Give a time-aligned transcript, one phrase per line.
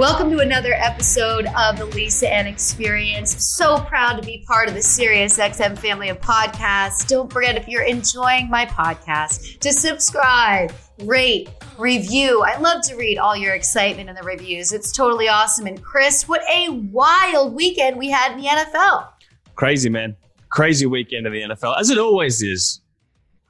[0.00, 3.36] Welcome to another episode of the Lisa Ann Experience.
[3.46, 7.06] So proud to be part of the Sirius XM family of podcasts.
[7.06, 12.42] Don't forget if you're enjoying my podcast to subscribe, rate, review.
[12.42, 14.72] I love to read all your excitement in the reviews.
[14.72, 15.66] It's totally awesome.
[15.66, 19.06] And Chris, what a wild weekend we had in the NFL.
[19.54, 20.16] Crazy, man.
[20.48, 22.80] Crazy weekend of the NFL, as it always is.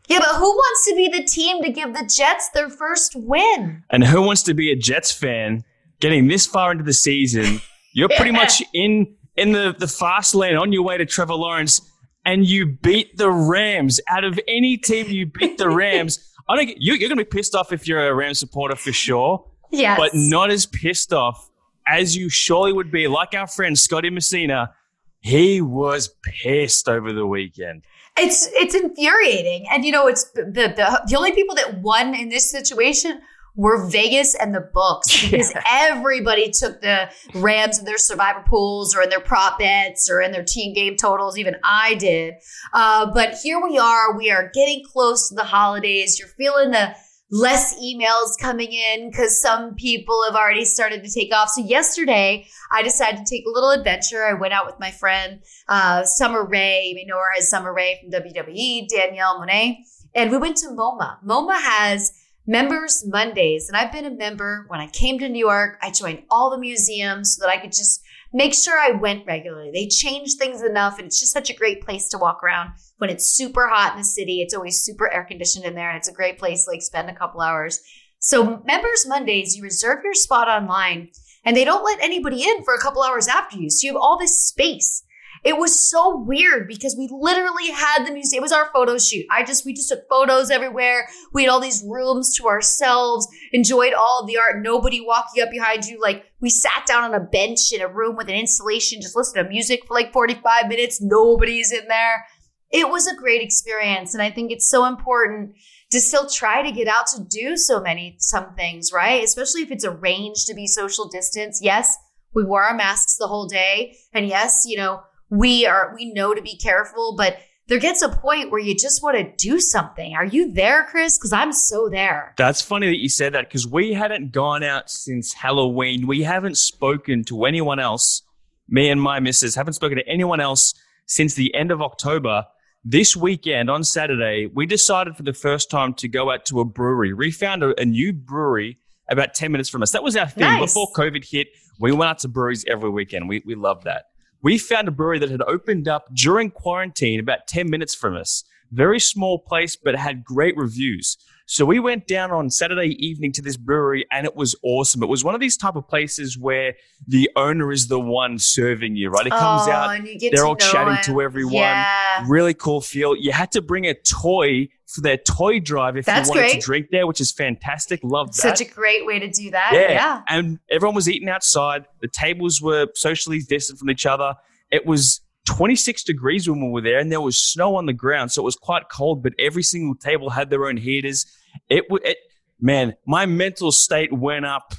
[0.08, 3.84] Yeah, but who wants to be the team to give the Jets their first win?
[3.90, 5.62] And who wants to be a Jets fan
[6.00, 7.60] getting this far into the season?
[7.92, 11.80] You're pretty much in in the, the fast lane on your way to Trevor Lawrence,
[12.24, 14.00] and you beat the Rams.
[14.08, 16.18] Out of any team, you beat the Rams.
[16.48, 16.68] I don't.
[16.68, 19.46] You, you're going to be pissed off if you're a Rams supporter for sure.
[19.70, 19.98] Yes.
[19.98, 21.48] But not as pissed off
[21.86, 23.06] as you surely would be.
[23.06, 24.72] Like our friend Scotty Messina,
[25.20, 26.12] he was
[26.42, 27.84] pissed over the weekend.
[28.16, 32.28] It's it's infuriating, and you know it's the the the only people that won in
[32.28, 33.20] this situation
[33.56, 35.62] were Vegas and the books because yeah.
[35.68, 40.32] everybody took the Rams in their survivor pools or in their prop bets or in
[40.32, 41.38] their team game totals.
[41.38, 42.34] Even I did.
[42.72, 44.16] Uh, but here we are.
[44.16, 46.18] We are getting close to the holidays.
[46.18, 46.94] You're feeling the
[47.30, 51.48] less emails coming in because some people have already started to take off.
[51.50, 54.24] So yesterday, I decided to take a little adventure.
[54.24, 56.86] I went out with my friend uh, Summer Rae.
[56.88, 59.76] You may know her as Summer Rae from WWE, Danielle Moinet,
[60.14, 61.22] and we went to MoMA.
[61.24, 62.12] MoMA has
[62.46, 64.64] Members Mondays, and I've been a member.
[64.68, 67.72] When I came to New York, I joined all the museums so that I could
[67.72, 69.70] just make sure I went regularly.
[69.72, 73.10] They change things enough, and it's just such a great place to walk around when
[73.10, 74.40] it's super hot in the city.
[74.40, 77.10] It's always super air conditioned in there, and it's a great place to like spend
[77.10, 77.80] a couple hours.
[78.18, 81.10] So, Members Mondays, you reserve your spot online,
[81.44, 83.70] and they don't let anybody in for a couple hours after you.
[83.70, 85.04] So, you have all this space.
[85.42, 88.40] It was so weird because we literally had the museum.
[88.40, 89.24] It was our photo shoot.
[89.30, 91.08] I just, we just took photos everywhere.
[91.32, 95.50] We had all these rooms to ourselves, enjoyed all of the art, nobody walking up
[95.50, 96.00] behind you.
[96.00, 99.42] Like we sat down on a bench in a room with an installation, just listened
[99.42, 101.00] to music for like 45 minutes.
[101.00, 102.26] Nobody's in there.
[102.70, 104.14] It was a great experience.
[104.14, 105.54] And I think it's so important
[105.90, 109.24] to still try to get out to do so many, some things, right?
[109.24, 111.60] Especially if it's arranged to be social distance.
[111.60, 111.96] Yes,
[112.32, 113.96] we wore our masks the whole day.
[114.12, 118.08] And yes, you know, we are we know to be careful, but there gets a
[118.08, 120.16] point where you just want to do something.
[120.16, 121.16] Are you there, Chris?
[121.16, 122.34] Because I'm so there.
[122.36, 126.08] That's funny that you said that because we hadn't gone out since Halloween.
[126.08, 128.22] We haven't spoken to anyone else.
[128.68, 130.74] Me and my missus haven't spoken to anyone else
[131.06, 132.44] since the end of October.
[132.84, 136.64] This weekend on Saturday, we decided for the first time to go out to a
[136.64, 137.12] brewery.
[137.12, 139.92] We found a, a new brewery about 10 minutes from us.
[139.92, 140.42] That was our thing.
[140.42, 140.72] Nice.
[140.72, 141.48] Before COVID hit,
[141.78, 143.28] we went out to breweries every weekend.
[143.28, 144.09] We, we loved that
[144.42, 148.44] we found a brewery that had opened up during quarantine about 10 minutes from us.
[148.70, 151.18] Very small place, but had great reviews.
[151.50, 155.02] So we went down on Saturday evening to this brewery and it was awesome.
[155.02, 156.74] It was one of these type of places where
[157.08, 159.26] the owner is the one serving you, right?
[159.26, 160.00] It comes oh, out,
[160.30, 161.02] they're all chatting him.
[161.06, 161.54] to everyone.
[161.54, 162.24] Yeah.
[162.28, 163.16] Really cool feel.
[163.16, 166.60] You had to bring a toy for their toy drive if That's you wanted great.
[166.60, 167.98] to drink there, which is fantastic.
[168.04, 168.34] Love that.
[168.34, 169.72] Such a great way to do that.
[169.72, 169.90] Yeah.
[169.90, 170.22] yeah.
[170.28, 171.84] And everyone was eating outside.
[172.00, 174.36] The tables were socially distant from each other.
[174.70, 178.30] It was 26 degrees when we were there and there was snow on the ground.
[178.30, 181.26] So it was quite cold, but every single table had their own heaters.
[181.68, 182.18] It, it
[182.60, 184.74] man, my mental state went up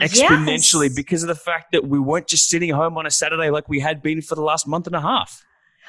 [0.00, 0.94] exponentially Yes.
[0.94, 3.80] because of the fact that we weren't just sitting home on a Saturday like we
[3.80, 5.42] had been for the last month and a half.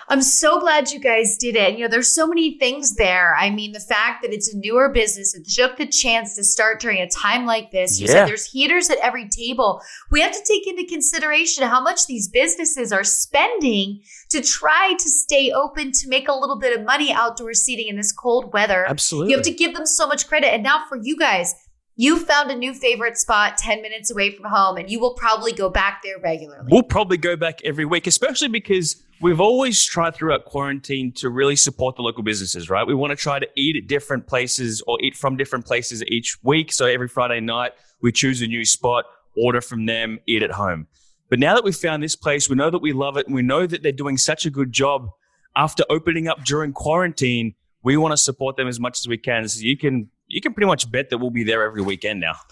[0.09, 1.78] I'm so glad you guys did it.
[1.78, 3.35] You know, there's so many things there.
[3.35, 6.79] I mean, the fact that it's a newer business, it took the chance to start
[6.81, 8.00] during a time like this.
[8.00, 8.13] You Yeah.
[8.13, 9.81] said there's heaters at every table.
[10.09, 15.09] We have to take into consideration how much these businesses are spending to try to
[15.09, 18.85] stay open to make a little bit of money outdoor seating in this cold weather.
[18.88, 19.31] Absolutely.
[19.31, 20.53] You have to give them so much credit.
[20.53, 21.53] And now for you guys,
[22.01, 25.51] you found a new favorite spot 10 minutes away from home, and you will probably
[25.51, 26.66] go back there regularly.
[26.67, 31.56] We'll probably go back every week, especially because we've always tried throughout quarantine to really
[31.56, 32.88] support the local businesses, right?
[32.88, 36.39] We want to try to eat at different places or eat from different places each
[36.42, 36.74] week.
[36.74, 39.06] So every Friday night, we choose a new spot,
[39.38, 40.88] order from them, eat at home.
[41.30, 43.44] But now that we've found this place, we know that we love it and we
[43.44, 45.07] know that they're doing such a good job
[45.56, 47.53] after opening up during quarantine.
[47.83, 49.48] We want to support them as much as we can.
[49.48, 52.36] So you can you can pretty much bet that we'll be there every weekend now.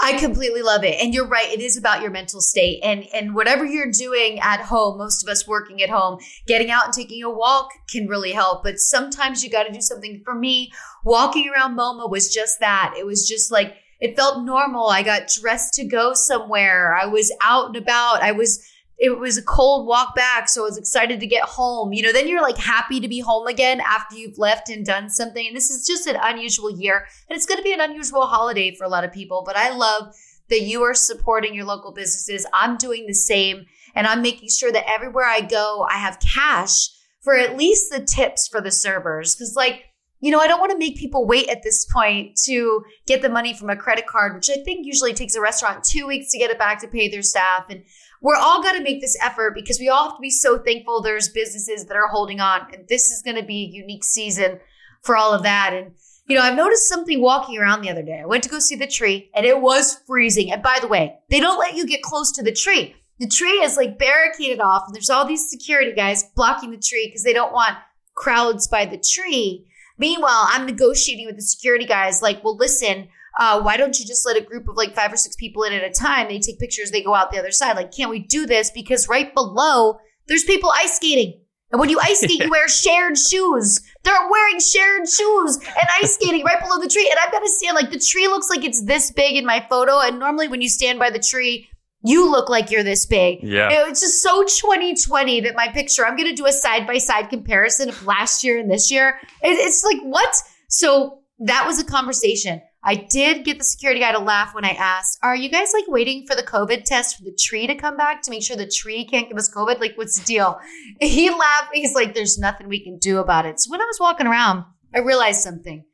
[0.00, 1.00] I completely love it.
[1.00, 2.80] And you're right, it is about your mental state.
[2.82, 6.86] And and whatever you're doing at home, most of us working at home, getting out
[6.86, 8.64] and taking a walk can really help.
[8.64, 10.20] But sometimes you got to do something.
[10.24, 10.72] For me,
[11.04, 12.94] walking around MoMA was just that.
[12.98, 14.88] It was just like it felt normal.
[14.88, 16.96] I got dressed to go somewhere.
[17.00, 18.22] I was out and about.
[18.22, 18.68] I was
[18.98, 21.92] it was a cold walk back, so I was excited to get home.
[21.92, 25.10] You know, then you're like happy to be home again after you've left and done
[25.10, 25.46] something.
[25.46, 28.74] And this is just an unusual year, and it's going to be an unusual holiday
[28.74, 29.42] for a lot of people.
[29.44, 30.14] But I love
[30.50, 32.46] that you are supporting your local businesses.
[32.52, 33.66] I'm doing the same.
[33.94, 36.88] And I'm making sure that everywhere I go, I have cash
[37.20, 39.34] for at least the tips for the servers.
[39.34, 39.84] Cause like,
[40.20, 43.28] you know, I don't want to make people wait at this point to get the
[43.28, 46.38] money from a credit card, which I think usually takes a restaurant two weeks to
[46.38, 47.66] get it back to pay their staff.
[47.68, 47.84] And
[48.22, 51.02] we're all got to make this effort because we all have to be so thankful
[51.02, 52.72] there's businesses that are holding on.
[52.72, 54.60] And this is going to be a unique season
[55.02, 55.72] for all of that.
[55.74, 55.94] And,
[56.28, 58.20] you know, I've noticed something walking around the other day.
[58.22, 60.52] I went to go see the tree and it was freezing.
[60.52, 62.94] And by the way, they don't let you get close to the tree.
[63.18, 67.08] The tree is like barricaded off and there's all these security guys blocking the tree
[67.08, 67.76] because they don't want
[68.14, 69.66] crowds by the tree.
[69.98, 73.08] Meanwhile, I'm negotiating with the security guys, like, well, listen,
[73.38, 75.72] uh, why don't you just let a group of like five or six people in
[75.72, 76.28] at a time?
[76.28, 77.76] They take pictures, they go out the other side.
[77.76, 78.70] Like, can't we do this?
[78.70, 79.98] Because right below,
[80.28, 81.40] there's people ice skating.
[81.70, 83.80] And when you ice skate, you wear shared shoes.
[84.04, 87.08] They're wearing shared shoes and ice skating right below the tree.
[87.10, 89.64] And I've got to stand like the tree looks like it's this big in my
[89.70, 90.00] photo.
[90.00, 91.68] And normally when you stand by the tree,
[92.04, 93.38] you look like you're this big.
[93.42, 93.68] Yeah.
[93.86, 97.30] It's just so 2020 that my picture, I'm going to do a side by side
[97.30, 99.20] comparison of last year and this year.
[99.42, 100.34] It's like, what?
[100.68, 102.60] So that was a conversation.
[102.84, 105.84] I did get the security guy to laugh when I asked, Are you guys like
[105.86, 108.66] waiting for the COVID test for the tree to come back to make sure the
[108.66, 109.80] tree can't give us COVID?
[109.80, 110.58] Like, what's the deal?
[111.00, 111.70] He laughed.
[111.72, 113.60] He's like, There's nothing we can do about it.
[113.60, 114.64] So when I was walking around,
[114.94, 115.84] I realized something.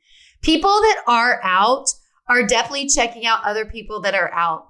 [0.41, 1.89] People that are out
[2.27, 4.69] are definitely checking out other people that are out.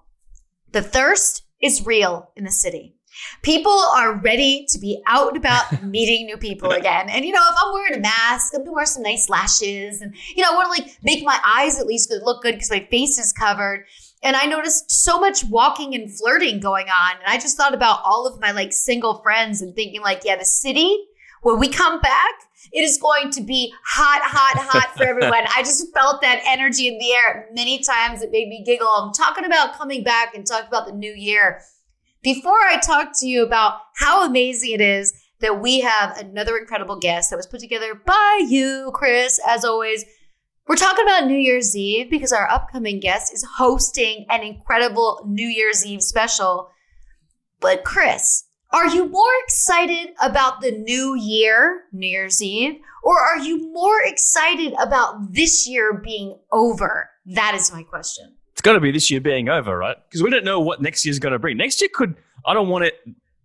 [0.71, 2.95] The thirst is real in the city.
[3.41, 7.09] People are ready to be out and about meeting new people again.
[7.09, 10.15] And you know, if I'm wearing a mask, I'm gonna wear some nice lashes and
[10.35, 12.87] you know, I want to like make my eyes at least look good because my
[12.91, 13.85] face is covered.
[14.21, 17.13] And I noticed so much walking and flirting going on.
[17.17, 20.35] And I just thought about all of my like single friends and thinking like, yeah,
[20.35, 21.05] the city,
[21.41, 22.33] when we come back,
[22.73, 25.45] it is going to be hot, hot, hot for everyone.
[25.55, 28.21] I just felt that energy in the air many times.
[28.21, 28.87] It made me giggle.
[28.87, 31.61] I'm talking about coming back and talking about the new year.
[32.21, 36.97] Before I talk to you about how amazing it is that we have another incredible
[36.97, 40.03] guest that was put together by you, Chris, as always.
[40.67, 45.47] We're talking about New Year's Eve because our upcoming guest is hosting an incredible New
[45.47, 46.69] Year's Eve special.
[47.61, 53.39] But, Chris, are you more excited about the new year, New Year's Eve, or are
[53.39, 57.09] you more excited about this year being over?
[57.25, 59.95] That is my question it's got to be this year being over, right?
[60.09, 61.55] Because we don't know what next year's going to bring.
[61.55, 62.99] Next year could, I don't want it,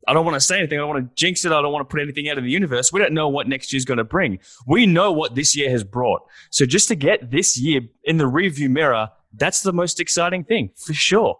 [0.09, 0.77] I don't want to say anything.
[0.77, 1.53] I don't want to jinx it.
[1.53, 2.93] I don't want to put anything out of the universe.
[2.93, 4.41] We don't know what next year's going to bring.
[4.67, 6.23] We know what this year has brought.
[6.51, 10.71] So just to get this year in the rearview mirror, that's the most exciting thing
[10.75, 11.39] for sure.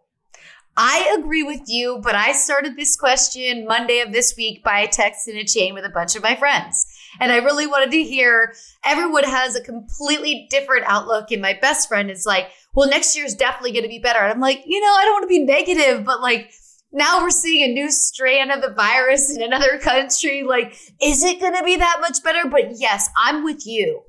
[0.77, 4.89] I agree with you, but I started this question Monday of this week by a
[4.89, 6.87] text in a chain with a bunch of my friends.
[7.21, 11.31] And I really wanted to hear everyone has a completely different outlook.
[11.31, 14.21] And my best friend is like, well, next year is definitely going to be better.
[14.21, 16.51] And I'm like, you know, I don't want to be negative, but like,
[16.95, 20.45] now we're seeing a new strand of the virus in another country.
[20.45, 22.49] Like, is it going to be that much better?
[22.49, 24.03] But yes, I'm with you.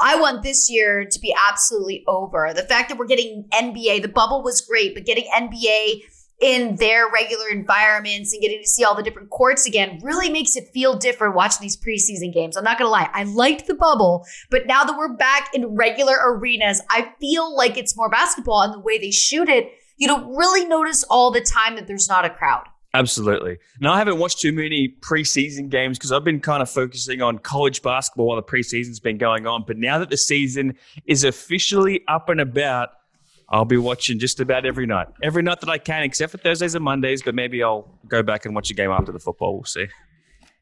[0.00, 2.52] I want this year to be absolutely over.
[2.54, 6.02] The fact that we're getting NBA, the bubble was great, but getting NBA
[6.42, 10.56] in their regular environments and getting to see all the different courts again really makes
[10.56, 12.56] it feel different watching these preseason games.
[12.56, 13.08] I'm not going to lie.
[13.12, 17.78] I liked the bubble, but now that we're back in regular arenas, I feel like
[17.78, 19.72] it's more basketball and the way they shoot it.
[19.96, 22.64] You don't really notice all the time that there's not a crowd.
[22.94, 23.58] Absolutely.
[23.80, 27.38] Now, I haven't watched too many preseason games because I've been kind of focusing on
[27.38, 29.64] college basketball while the preseason's been going on.
[29.66, 32.90] But now that the season is officially up and about,
[33.52, 35.08] I'll be watching just about every night.
[35.22, 38.46] Every night that I can, except for Thursdays and Mondays, but maybe I'll go back
[38.46, 39.54] and watch a game after the football.
[39.54, 39.86] We'll see.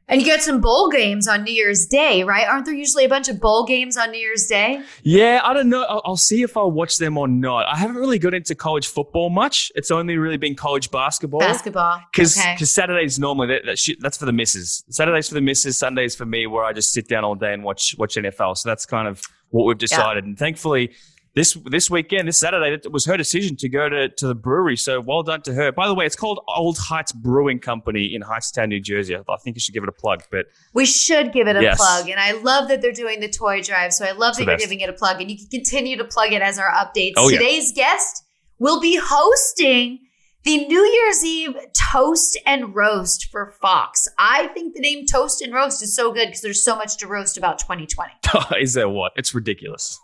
[0.08, 2.44] And you get some bowl games on New Year's Day, right?
[2.48, 4.82] Aren't there usually a bunch of bowl games on New Year's Day?
[5.04, 5.84] Yeah, I don't know.
[5.84, 7.68] I'll, I'll see if I'll watch them or not.
[7.68, 9.70] I haven't really got into college football much.
[9.76, 11.38] It's only really been college basketball.
[11.38, 12.00] Basketball.
[12.10, 12.56] Because okay.
[12.56, 14.82] Saturdays normally, that, that shit, that's for the misses.
[14.90, 17.62] Saturdays for the misses, Sundays for me, where I just sit down all day and
[17.62, 18.56] watch watch NFL.
[18.56, 20.24] So that's kind of what we've decided.
[20.24, 20.30] Yeah.
[20.30, 20.90] And thankfully,
[21.34, 24.76] this this weekend, this Saturday, it was her decision to go to, to the brewery.
[24.76, 25.70] So well done to her.
[25.70, 29.16] By the way, it's called Old Heights Brewing Company in Hightstown, New Jersey.
[29.16, 30.24] I think you should give it a plug.
[30.30, 31.76] But we should give it a yes.
[31.76, 32.08] plug.
[32.08, 33.92] And I love that they're doing the toy drive.
[33.92, 34.64] So I love it's that you're best.
[34.64, 37.12] giving it a plug, and you can continue to plug it as our updates.
[37.16, 37.84] Oh, Today's yeah.
[37.84, 38.24] guest
[38.58, 40.00] will be hosting
[40.42, 41.54] the New Year's Eve
[41.92, 44.08] toast and roast for Fox.
[44.18, 47.06] I think the name toast and roast is so good because there's so much to
[47.06, 48.12] roast about 2020.
[48.60, 49.12] is that what?
[49.16, 49.98] It's ridiculous.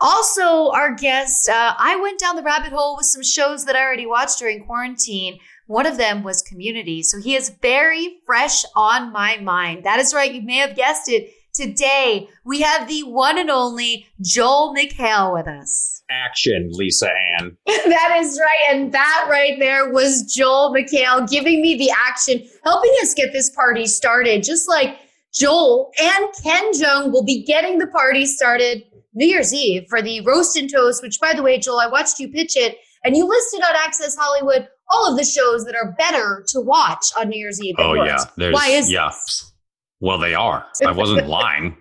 [0.00, 3.82] Also, our guest, uh, I went down the rabbit hole with some shows that I
[3.82, 5.38] already watched during quarantine.
[5.66, 7.02] One of them was Community.
[7.02, 9.84] So he is very fresh on my mind.
[9.84, 10.32] That is right.
[10.32, 11.30] You may have guessed it.
[11.52, 16.02] today we have the one and only Joel McHale with us.
[16.10, 17.56] Action, Lisa Ann.
[17.66, 18.74] that is right.
[18.74, 23.50] And that right there was Joel McHale giving me the action, helping us get this
[23.50, 24.42] party started.
[24.42, 24.98] Just like
[25.34, 28.84] Joel and Ken Jeong will be getting the party started
[29.18, 32.20] New Year's Eve for the Roast and Toast, which, by the way, Joel, I watched
[32.20, 35.92] you pitch it and you listed on Access Hollywood all of the shows that are
[35.98, 37.74] better to watch on New Year's Eve.
[37.78, 38.24] Oh, yeah.
[38.36, 39.08] There's, Why is yeah.
[39.08, 39.52] This?
[40.00, 40.64] Well, they are.
[40.86, 41.76] I wasn't lying.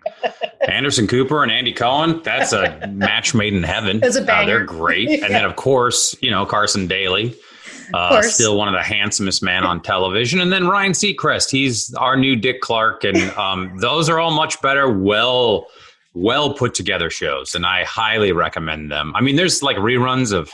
[0.68, 3.98] Anderson Cooper and Andy Cohen, that's a match made in heaven.
[4.04, 4.32] A banger.
[4.32, 5.08] Uh, they're great.
[5.08, 5.18] yeah.
[5.26, 7.36] And then, of course, you know, Carson Daly.
[7.94, 10.42] Uh, still one of the handsomest men on television.
[10.42, 13.04] And then Ryan Seacrest, he's our new Dick Clark.
[13.06, 15.68] And um, those are all much better, well,
[16.18, 17.56] well put together shows.
[17.56, 19.14] And I highly recommend them.
[19.16, 20.52] I mean, there's like reruns of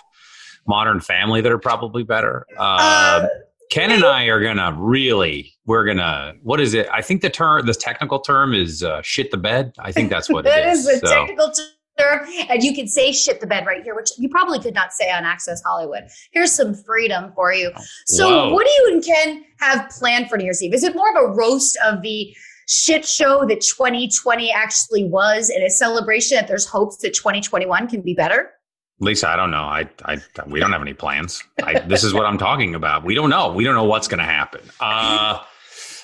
[0.68, 2.46] Modern Family that are probably better.
[2.58, 3.28] Uh, uh,
[3.72, 6.88] Ken and I are gonna really, we're gonna, what is it?
[6.92, 9.74] I think the term, the technical term is uh, shit the bed.
[9.80, 10.86] I think that's what it that is.
[10.86, 11.16] That is the so.
[11.16, 11.52] technical
[11.98, 12.28] term.
[12.50, 15.12] And you can say shit the bed right here, which you probably could not say
[15.12, 16.04] on Access Hollywood.
[16.32, 17.72] Here's some freedom for you.
[18.06, 18.54] So, Whoa.
[18.54, 20.74] what do you and Ken have planned for New Year's Eve?
[20.74, 22.36] Is it more of a roast of the
[22.68, 28.02] shit show that 2020 actually was and a celebration that there's hopes that 2021 can
[28.02, 28.52] be better?
[29.00, 29.64] Lisa, I don't know.
[29.64, 30.18] I, I,
[30.48, 31.44] we don't have any plans.
[31.62, 33.04] I, this is what I'm talking about.
[33.04, 33.52] We don't know.
[33.52, 34.62] We don't know what's going to happen.
[34.80, 35.44] Uh,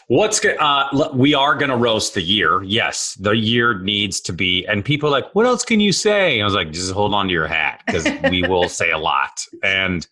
[0.09, 2.61] what's uh, we are going to roast the year.
[2.63, 4.65] Yes, the year needs to be.
[4.65, 6.41] And people are like, what else can you say?
[6.41, 9.45] I was like, just hold on to your hat because we will say a lot.
[9.63, 10.05] And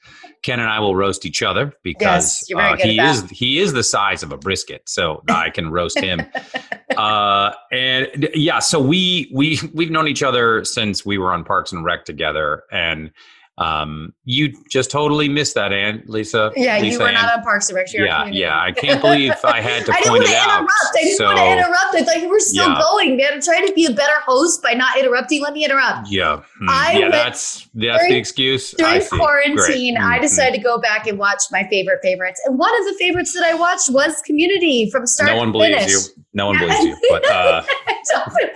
[0.44, 3.84] Ken and I will roast each other because yes, uh, he is he is the
[3.84, 6.22] size of a brisket, so I can roast him.
[6.96, 11.72] uh, and yeah, so we we we've known each other since we were on Parks
[11.72, 13.12] and Rec together, and
[13.58, 16.52] um, you just totally missed that, Aunt Lisa.
[16.56, 17.16] Yeah, Lisa you were Ann.
[17.16, 17.92] not on Parks and Rec.
[17.92, 18.62] Yeah, yeah.
[18.62, 20.60] I can't believe I had to point it out.
[20.60, 20.72] Interrupt.
[20.96, 21.96] I didn't so, want to interrupt.
[21.96, 22.80] I thought you were still yeah.
[22.80, 23.34] going, man.
[23.34, 25.42] I'm trying to be a better host by not interrupting.
[25.42, 26.10] Let me interrupt.
[26.12, 26.70] Yeah, hmm.
[26.70, 27.10] I yeah.
[27.10, 28.72] That's that's during, the excuse.
[28.72, 30.06] During quarantine, mm-hmm.
[30.06, 33.34] I decided to go back and watch my favorite favorites, and one of the favorites
[33.34, 35.32] that I watched was Community from start.
[35.32, 35.92] No one believes finish.
[35.92, 36.24] you.
[36.34, 37.64] No one believes you, but uh,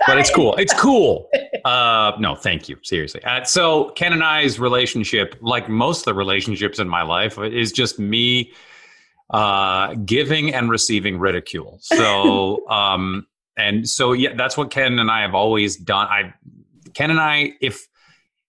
[0.06, 0.54] but it's cool.
[0.56, 1.28] It's cool.
[1.64, 2.76] Uh, no, thank you.
[2.82, 3.22] Seriously.
[3.24, 7.72] Uh, so Ken and I's relationship, like most of the relationships in my life, is
[7.72, 8.52] just me
[9.30, 11.78] uh, giving and receiving ridicule.
[11.82, 16.06] So, um, and so yeah, that's what Ken and I have always done.
[16.08, 16.34] I,
[16.94, 17.88] Ken and I, if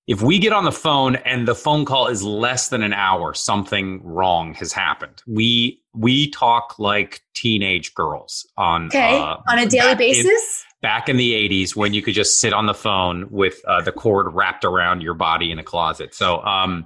[0.05, 3.33] if we get on the phone and the phone call is less than an hour,
[3.33, 5.22] something wrong has happened.
[5.25, 10.65] We we talk like teenage girls on okay uh, on a daily basis.
[10.84, 13.92] Back in the '80s, when you could just sit on the phone with uh, the
[13.92, 16.13] cord wrapped around your body in a closet.
[16.13, 16.86] So, um,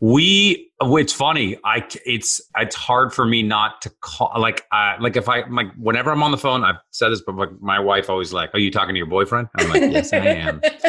[0.00, 5.14] we it's funny i it's it's hard for me not to call like uh, like
[5.14, 8.10] if i like whenever i'm on the phone i've said this but like my wife
[8.10, 10.60] always like are you talking to your boyfriend i'm like yes i am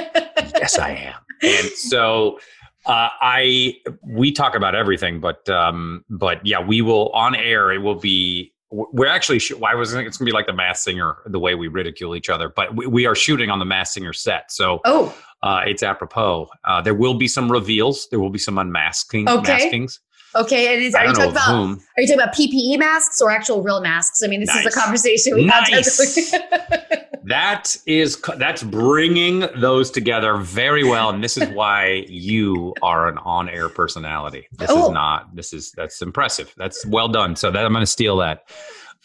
[0.56, 2.40] yes i am and so
[2.86, 7.72] uh, I we talk about everything, but um, but yeah, we will on air.
[7.72, 8.53] It will be.
[8.74, 9.39] We're actually.
[9.58, 12.50] Why was it's gonna be like the Masked Singer, the way we ridicule each other.
[12.50, 16.50] But we, we are shooting on the Masked Singer set, so oh, uh, it's apropos.
[16.63, 18.08] Uh, there will be some reveals.
[18.10, 19.30] There will be some unmasking.
[19.30, 19.70] Okay.
[19.70, 20.00] Maskings.
[20.36, 21.82] Okay, and is, are you talking about whom.
[21.96, 24.24] are you talking about PPE masks or actual real masks?
[24.24, 24.66] I mean, this nice.
[24.66, 26.32] is a conversation we nice.
[26.32, 27.10] had.
[27.25, 33.20] that is that's bringing those together very well, and this is why you are an
[33.20, 34.48] on-air personality.
[34.54, 34.86] This oh.
[34.86, 35.36] is not.
[35.36, 36.54] This is that's impressive.
[36.58, 37.36] That's well done.
[37.36, 38.50] So that I'm going to steal that.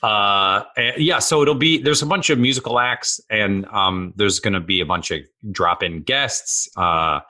[0.03, 0.65] Uh,
[0.97, 1.19] yeah.
[1.19, 4.81] So it'll be there's a bunch of musical acts, and um, there's going to be
[4.81, 5.21] a bunch of
[5.53, 6.71] drop-in guests.
[6.77, 7.21] Uh,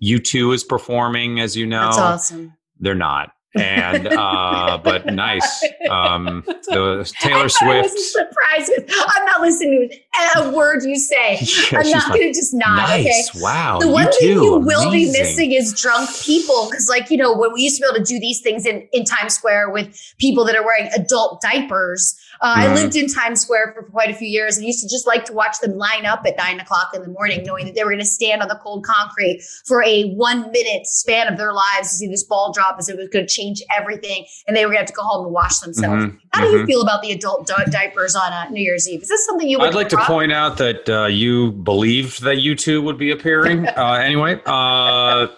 [0.00, 1.86] U2 is performing, as you know.
[1.86, 2.54] That's awesome.
[2.78, 8.70] They're not and uh but nice um the taylor swift surprised
[9.08, 9.98] i'm not listening to
[10.36, 11.38] a word you say
[11.72, 13.30] yeah, i'm not gonna just nod nice.
[13.30, 14.44] okay wow the one you thing too.
[14.44, 15.12] you will Amazing.
[15.12, 18.04] be missing is drunk people because like you know when we used to be able
[18.04, 22.18] to do these things in in times square with people that are wearing adult diapers
[22.40, 22.72] uh, mm-hmm.
[22.72, 25.24] I lived in Times Square for quite a few years and used to just like
[25.26, 27.90] to watch them line up at nine o'clock in the morning, knowing that they were
[27.90, 31.90] going to stand on the cold concrete for a one minute span of their lives
[31.90, 34.72] to see this ball drop as it was going to change everything and they were
[34.72, 36.04] going to have to go home and wash themselves.
[36.04, 36.16] Mm-hmm.
[36.32, 36.66] How do you mm-hmm.
[36.66, 39.02] feel about the adult di- diapers on uh, New Year's Eve?
[39.02, 42.38] Is this something you would I'd like to point out that uh, you believed that
[42.38, 43.66] you two would be appearing.
[43.78, 45.28] Uh, anyway, uh,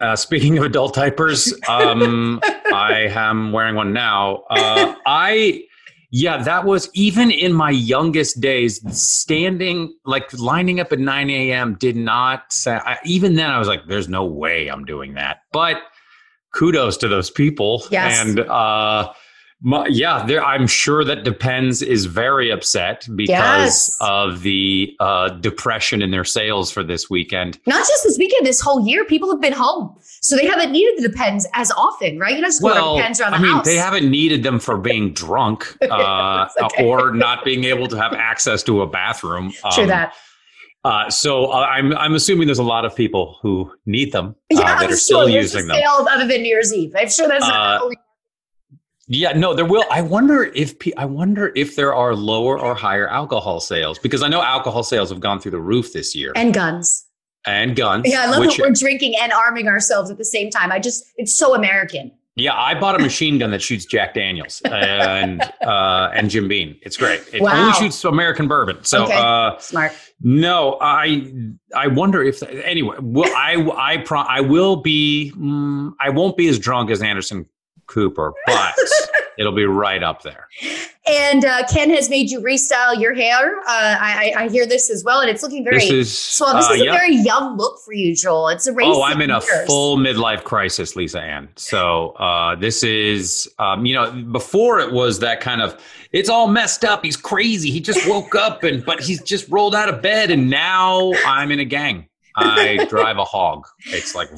[0.00, 4.44] uh, speaking of adult diapers, um, I am wearing one now.
[4.48, 5.64] Uh, I
[6.10, 11.76] yeah, that was even in my youngest days, standing, like lining up at 9 a.m.
[11.78, 15.42] did not say, I, even then I was like, there's no way I'm doing that.
[15.52, 15.78] But
[16.54, 17.84] kudos to those people.
[17.90, 18.24] Yes.
[18.24, 19.12] And, uh,
[19.88, 23.96] yeah, there, I'm sure that Depends is very upset because Yes.
[24.00, 27.58] of the uh, depression in their sales for this weekend.
[27.66, 29.94] Not just this weekend, this whole year, people have been home.
[30.20, 32.36] So they haven't needed the Depends as often, right?
[32.36, 33.64] You go Well, Depends around the I mean, house.
[33.64, 36.84] they haven't needed them for being drunk uh, Okay.
[36.84, 39.52] or not being able to have access to a bathroom.
[39.72, 40.12] True Um, that.
[40.84, 44.32] Uh, so uh, I'm I'm assuming there's a lot of people who need them uh,
[44.50, 45.80] Yeah, that I'm are sure there's using them.
[45.84, 46.92] other than New Year's Eve.
[46.96, 47.80] I'm sure that's Uh,
[49.08, 49.84] Yeah, no, there will.
[49.90, 54.28] I wonder if I wonder if there are lower or higher alcohol sales because I
[54.28, 57.06] know alcohol sales have gone through the roof this year and guns.
[57.46, 58.02] and guns.
[58.10, 60.72] Yeah, I love which, that we're drinking and arming ourselves at the same time.
[60.72, 62.10] I just, it's so American.
[62.34, 66.76] yeah, I bought a machine gun that shoots Jack Daniels and uh, and Jim Beam.
[66.82, 67.22] It's great.
[67.32, 67.60] It Wow.
[67.60, 68.82] only shoots American bourbon.
[68.82, 69.14] So Okay.
[69.16, 69.92] uh, Smart.
[70.20, 71.32] no, I
[71.76, 72.96] I wonder if anyway.
[73.00, 75.32] Well, I I pro, I will be.
[75.36, 77.46] Mm, I won't be as drunk as Anderson
[77.86, 78.74] Cooper, but
[79.38, 80.48] it'll be right up there.
[81.06, 83.58] And uh, Ken has made you restyle your hair.
[83.60, 85.78] Uh, I, I hear this as well, and it's looking very.
[85.78, 86.92] This is so this uh, is a yeah.
[86.92, 88.48] very young look for you, Joel.
[88.48, 88.86] It's a race.
[88.88, 91.48] Oh, I'm in a full midlife crisis, Lisa Ann.
[91.54, 96.48] So uh, this is, um, you know, before it was that kind of, it's all
[96.48, 97.04] messed up.
[97.04, 97.70] He's crazy.
[97.70, 101.52] He just woke up and, but he's just rolled out of bed, and now I'm
[101.52, 102.08] in a gang.
[102.36, 103.66] I drive a hog.
[103.86, 104.28] It's like,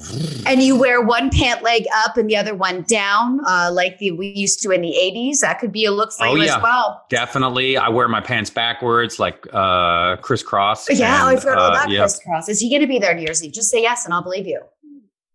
[0.47, 4.13] And you wear one pant leg up and the other one down, uh, like the,
[4.13, 5.41] we used to in the 80s.
[5.41, 6.57] That could be a look for Oh, you yeah.
[6.57, 7.05] as well.
[7.09, 7.77] definitely.
[7.77, 10.89] I wear my pants backwards, like uh, crisscross.
[10.91, 12.01] Yeah, and, I've heard all uh, that yeah.
[12.01, 12.49] crisscross.
[12.49, 13.53] Is he going to be there New Year's Eve?
[13.53, 14.61] Just say yes and I'll believe you.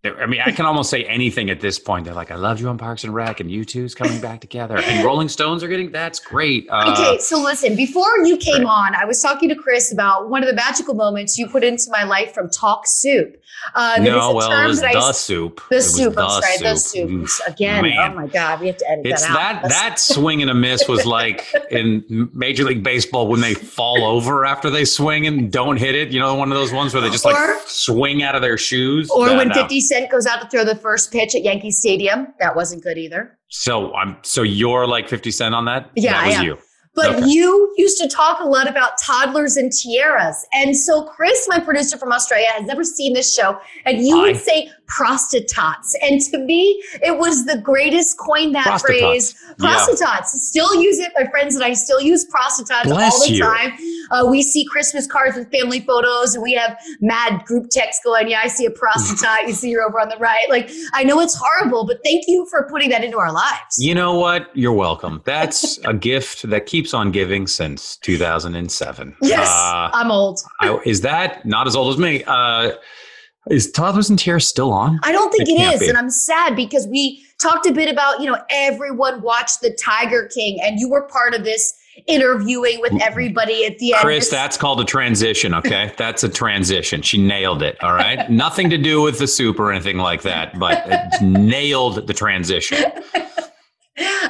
[0.05, 2.03] I mean, I can almost say anything at this point.
[2.03, 4.77] They're like, I loved you on Parks and Rec, and you two's coming back together.
[4.77, 6.67] And Rolling Stones are getting, that's great.
[6.69, 8.89] Uh, Okay, so listen, before you came Right.
[8.89, 11.85] on, I was talking to Chris about one of the magical moments you put into
[11.89, 13.39] my life from Talk Soup.
[13.75, 15.61] Uh, no, well, it was that I- the soup.
[15.69, 17.29] The It soup, I'm the sorry, the soup.
[17.47, 18.11] Again, Man.
[18.11, 19.61] oh my God, we have to edit It's that out.
[19.61, 24.03] that that swing and a miss was like in Major League Baseball when they fall
[24.03, 26.11] over after they swing and don't hit it.
[26.11, 29.09] You know, one of those ones where they just like swing out of their shoes.
[29.09, 29.53] Or That- when no.
[29.93, 32.27] 50 goes out to throw the first pitch at Yankee Stadium.
[32.39, 33.37] That wasn't good either.
[33.49, 35.89] So I'm so you're like Fifty Cent on that.
[35.95, 36.45] Yeah, that was I am.
[36.45, 36.57] you.
[36.95, 37.25] But Okay.
[37.27, 40.35] you used to talk a lot about toddlers and tiaras.
[40.53, 43.57] And so Chris, my producer from Australia, has never seen this show.
[43.85, 45.95] And you would say prostitutes.
[46.01, 49.33] And to me, it was the greatest coin that Prostitutes.
[49.33, 49.35] phrase.
[49.49, 49.55] Yeah.
[49.57, 50.41] Prostitutes.
[50.47, 51.11] Still use it.
[51.17, 53.41] My friends and I still use prostitutes Bless all the you.
[53.43, 53.71] time.
[54.11, 58.29] Uh, we see Christmas cards with family photos and we have mad group texts going,
[58.29, 59.47] yeah, I see a prostitute.
[59.47, 60.45] you see her over on the right.
[60.49, 63.77] Like, I know it's horrible, but thank you for putting that into our lives.
[63.79, 64.49] You know what?
[64.55, 65.21] You're welcome.
[65.25, 69.15] That's a gift that keeps on giving since 2007.
[69.21, 70.39] Yes, Uh, I'm old.
[70.59, 72.23] I, is that not as old as me?
[72.25, 72.71] Uh,
[73.49, 74.99] is Toddlers and Tiaras still on?
[75.03, 75.89] I don't think It it be.
[75.89, 80.29] and I'm sad because we talked a bit about you know everyone watched the Tiger
[80.33, 81.73] King, and you were part of this
[82.07, 84.01] interviewing with everybody at the end.
[84.01, 85.93] Chris, that's called a transition, okay?
[85.97, 87.03] That's a transition.
[87.03, 88.29] She nailed it, all right?
[88.31, 92.83] Nothing to do with the soup or anything like that, but it nailed the transition.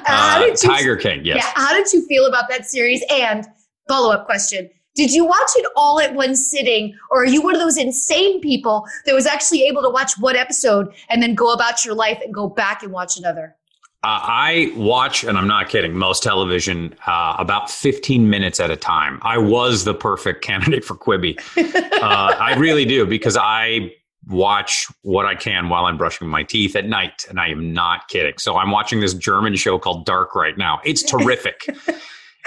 [0.05, 0.53] Uh?
[0.57, 1.37] Tiger King, yes.
[1.37, 3.01] Yeah, how did you feel about that series?
[3.09, 3.45] And
[3.87, 7.55] follow up question: Did you watch it all at one sitting, or are you one
[7.55, 11.51] of those insane people that was actually able to watch one episode and then go
[11.51, 13.55] about your life and go back and watch another?
[14.03, 18.75] Uh, I watch, and I'm not kidding, most television uh, about 15 minutes at a
[18.75, 19.17] time.
[19.21, 21.39] I was the perfect candidate for Quibi.
[22.03, 23.93] Uh, I really do because I
[24.27, 28.09] watch what I can while I'm brushing my teeth at night, and I am not
[28.09, 28.37] kidding.
[28.39, 30.81] So I'm watching this German show called Dark right now.
[30.83, 31.65] It's terrific.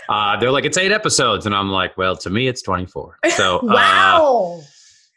[0.09, 3.19] Uh, they're like, it's eight episodes, and I'm like, well, to me, it's 24.
[3.37, 4.61] So, uh, Wow.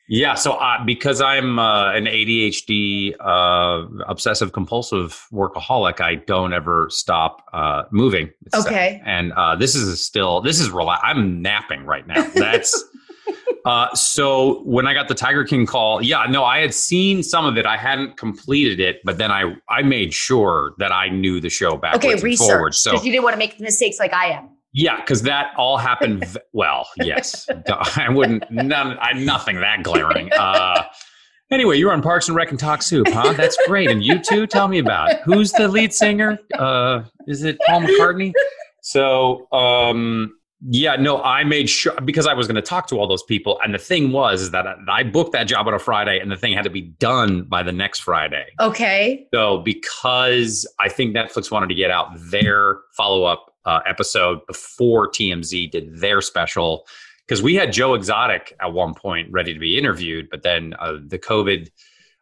[0.08, 6.88] yeah, so uh, because I'm uh, an ADHD uh, obsessive compulsive workaholic, I don't ever
[6.90, 8.32] stop uh, moving.
[8.48, 8.68] It's sad.
[8.68, 9.02] Okay.
[9.06, 12.28] and uh, this is still this is rela- I'm napping right now.
[12.34, 12.84] That's
[13.66, 17.46] uh, so when I got the Tiger King call, yeah, no, I had seen some
[17.46, 17.68] of it.
[17.68, 21.78] I hadn't completed it, but then I I made sure that I knew the show
[21.78, 22.80] backwards Okay, and forwards.
[22.80, 24.50] So you didn't want to make the mistakes like I am.
[24.74, 26.26] Yeah, because that all happened.
[26.28, 27.48] V- well, yes,
[27.96, 28.50] I wouldn't.
[28.52, 28.98] None.
[29.00, 30.30] I nothing that glaring.
[30.40, 30.84] Uh,
[31.52, 33.34] anyway, you're on Parks and Rec and Talk Soup, huh?
[33.34, 33.90] That's great.
[33.90, 34.48] And you too.
[34.48, 35.20] Tell me about it.
[35.26, 36.40] who's the lead singer.
[36.58, 38.32] Uh, is it Paul McCartney?
[38.82, 40.36] So, um,
[40.68, 43.60] yeah, no, I made sure because I was going to talk to all those people,
[43.64, 46.32] and the thing was is that I, I booked that job on a Friday, and
[46.32, 48.46] the thing had to be done by the next Friday.
[48.60, 49.28] Okay.
[49.34, 55.10] So, because I think Netflix wanted to get out their follow up uh, episode before
[55.10, 56.86] TMZ did their special,
[57.28, 60.98] because we had Joe Exotic at one point ready to be interviewed, but then uh,
[61.06, 61.70] the COVID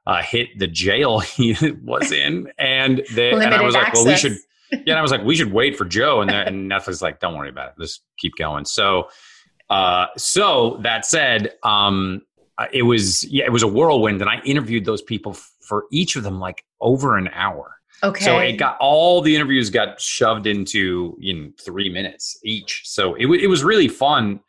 [0.05, 4.37] uh, hit the jail he was in, and, and I was like, well, we should.
[4.71, 7.19] yeah, and I was like, we should wait for Joe, and, then, and Netflix like,
[7.19, 8.65] don't worry about it, just keep going.
[8.65, 9.07] So,
[9.69, 12.21] uh, so that said, um,
[12.71, 16.23] it was yeah, it was a whirlwind, and I interviewed those people for each of
[16.23, 17.76] them like over an hour.
[18.03, 18.25] Okay.
[18.25, 22.81] So it got all the interviews got shoved into in three minutes each.
[22.85, 24.39] So it w- it was really fun.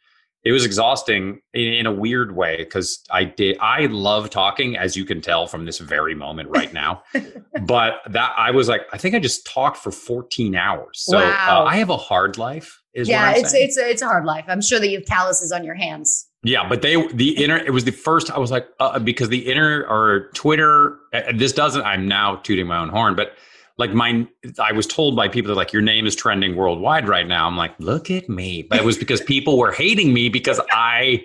[0.44, 4.96] It was exhausting in, in a weird way because I did I love talking as
[4.96, 7.02] you can tell from this very moment right now.
[7.62, 11.00] but that I was like I think I just talked for 14 hours.
[11.00, 11.62] So Wow.
[11.62, 12.80] uh, I have a hard life.
[12.98, 13.66] Is yeah, it's saying.
[13.68, 14.44] it's a, it's a hard life.
[14.48, 16.28] I'm sure that you have calluses on your hands.
[16.42, 19.50] Yeah, but they the inner it was the first I was like uh, because the
[19.50, 23.32] inner or Twitter uh, this doesn't I'm now tooting my own horn but
[23.76, 24.26] like my
[24.60, 27.56] I was told by people that like your name is trending worldwide right now I'm
[27.56, 31.24] like look at me but it was because people were hating me because I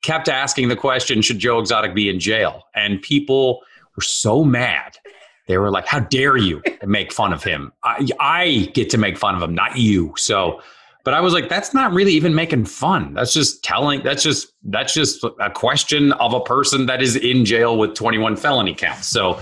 [0.00, 3.60] kept asking the question should Joe Exotic be in jail and people
[3.96, 4.96] were so mad
[5.46, 9.18] they were like how dare you make fun of him I, I get to make
[9.18, 10.62] fun of him not you so
[11.04, 13.14] but I was like, that's not really even making fun.
[13.14, 14.02] That's just telling.
[14.02, 18.36] That's just that's just a question of a person that is in jail with 21
[18.36, 19.08] felony counts.
[19.08, 19.38] So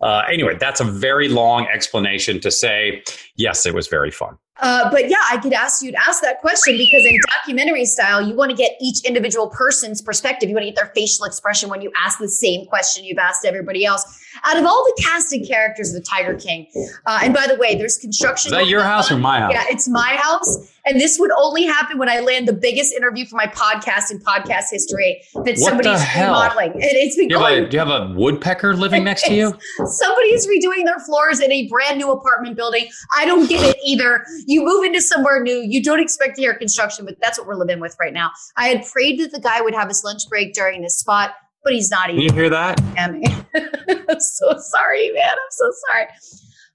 [0.00, 3.04] uh, anyway, that's a very long explanation to say
[3.36, 4.36] yes, it was very fun.
[4.60, 8.26] Uh, but yeah, I could ask you to ask that question because in documentary style,
[8.26, 10.48] you want to get each individual person's perspective.
[10.48, 13.44] You want to get their facial expression when you ask the same question you've asked
[13.44, 14.04] everybody else.
[14.44, 16.66] Out of all the casting characters of the Tiger King,
[17.06, 18.52] uh, and by the way, there's construction.
[18.52, 19.52] Is that your house or my house?
[19.52, 20.72] Yeah, it's my house.
[20.84, 24.18] And this would only happen when I land the biggest interview for my podcast in
[24.18, 26.72] podcast history that What somebody's remodeling.
[26.72, 29.24] And it's been Do you, have going a, do you have a woodpecker living next
[29.26, 29.54] to you?
[29.86, 32.88] Somebody's redoing their floors in a brand new apartment building.
[33.16, 34.24] I don't get it either.
[34.46, 37.54] You move into somewhere new, you don't expect to hear construction, but that's what we're
[37.54, 38.30] living with right now.
[38.56, 41.72] I had prayed that the guy would have his lunch break during this spot, but
[41.72, 42.22] he's not Can even.
[42.22, 42.80] you hear that?
[42.96, 45.30] I'm so sorry, man.
[45.30, 46.06] I'm so sorry.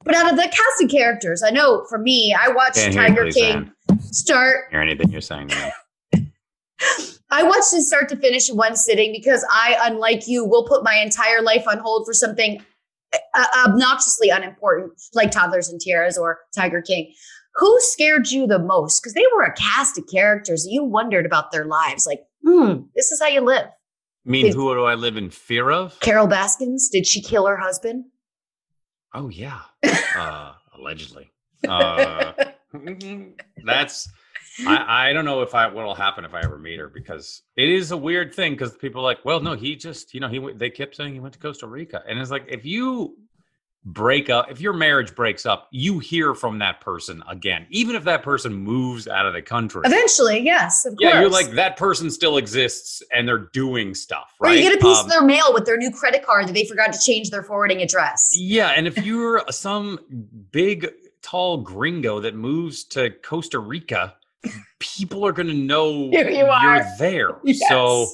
[0.03, 3.29] But out of the cast of characters, I know for me, I watched Can't Tiger
[3.29, 5.51] King start Hear anything you're saying?
[7.29, 10.83] I watched it start to finish in one sitting because I, unlike you, will put
[10.83, 12.63] my entire life on hold for something
[13.13, 17.13] uh, obnoxiously unimportant like Toddlers and Tiaras or Tiger King.
[17.55, 19.01] Who scared you the most?
[19.01, 22.05] Because they were a cast of characters you wondered about their lives.
[22.05, 23.65] Like, hmm, this is how you live.
[24.27, 25.97] Mean, who do I live in fear of?
[26.01, 28.05] Carol Baskins, did she kill her husband?
[29.13, 29.61] Oh yeah,
[30.15, 31.31] uh, allegedly.
[31.67, 32.33] Uh,
[33.65, 34.09] that's.
[34.65, 37.69] I, I don't know if I what'll happen if I ever meet her because it
[37.69, 40.39] is a weird thing because people are like, well, no, he just you know he
[40.55, 43.15] they kept saying he went to Costa Rica and it's like if you
[43.85, 48.03] break up if your marriage breaks up you hear from that person again even if
[48.03, 51.21] that person moves out of the country Eventually, yes, of yeah course.
[51.21, 54.81] you're like that person still exists and they're doing stuff or right you get a
[54.81, 57.29] piece Um, of their mail with their new credit card that they forgot to change
[57.29, 58.33] their forwarding address.
[58.35, 59.99] Yeah, and if you're some
[60.51, 60.89] big,
[61.21, 64.15] tall gringo that moves to Costa Rica,
[64.79, 66.81] people are going to know you are.
[66.81, 67.37] are there.
[67.45, 67.59] Yes.
[67.69, 68.07] So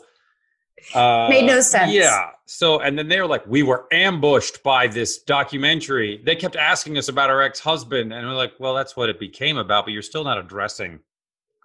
[0.93, 1.91] uh, Made no sense.
[1.93, 2.30] Yeah.
[2.56, 6.22] So, and then they were like, we were ambushed by this documentary.
[6.24, 9.58] They kept asking us about our ex-husband, and we're like, well, that's what it became
[9.58, 11.00] about, but you're still not addressing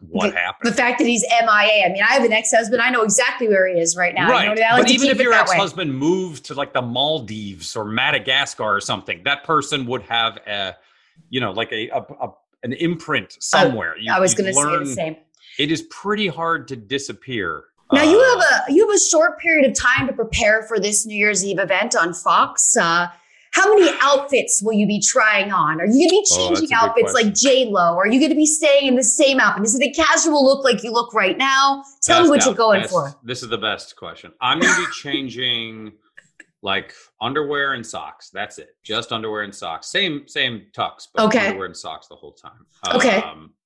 [0.01, 0.73] what The happened.
[0.73, 1.85] The fact that he's MIA.
[1.85, 2.81] I mean, I have an ex-husband.
[2.81, 4.31] I know exactly where he is right now.
[4.31, 4.49] Right.
[4.49, 8.77] You know, like but even if your ex-husband moved to like the Maldives or Madagascar
[8.77, 10.75] or something, that person would have a,
[11.29, 13.95] you know, like a, a, a an imprint somewhere.
[13.99, 15.17] You- Oh, I was going to say the same.
[15.59, 17.65] It is pretty hard to disappear.
[17.93, 20.79] Now you Uh, have a you have a short period of time to prepare for
[20.79, 22.77] this New Year's Eve event on Fox.
[22.77, 23.09] Uh,
[23.53, 25.81] how many outfits will you be trying on?
[25.81, 27.97] Are you going to be Oh, changing good outfits like J Lo?
[27.97, 29.65] Are you going to be staying in the same outfit?
[29.65, 31.83] Is it a casual look like you look right now?
[32.03, 33.15] Tell me best what you're going best- for.
[33.25, 34.33] This is the best question.
[34.41, 35.93] I'm going to be changing
[36.61, 38.29] like underwear and socks.
[38.31, 38.77] That's it.
[38.83, 39.87] Just underwear and socks.
[39.91, 41.47] Same same tux, but Okay.
[41.47, 42.67] underwear and socks the whole time.
[42.95, 43.23] Okay.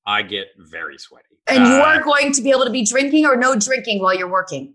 [0.06, 1.26] I get very sweaty.
[1.46, 4.16] And you Uh, are going to be able to be drinking or no drinking while
[4.16, 4.74] you're working.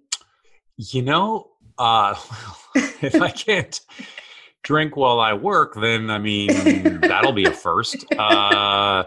[0.78, 2.16] You know, uh,
[2.76, 3.80] if I can't
[4.63, 8.06] drink while I work, then I mean that'll be a first.
[8.18, 9.04] Uh,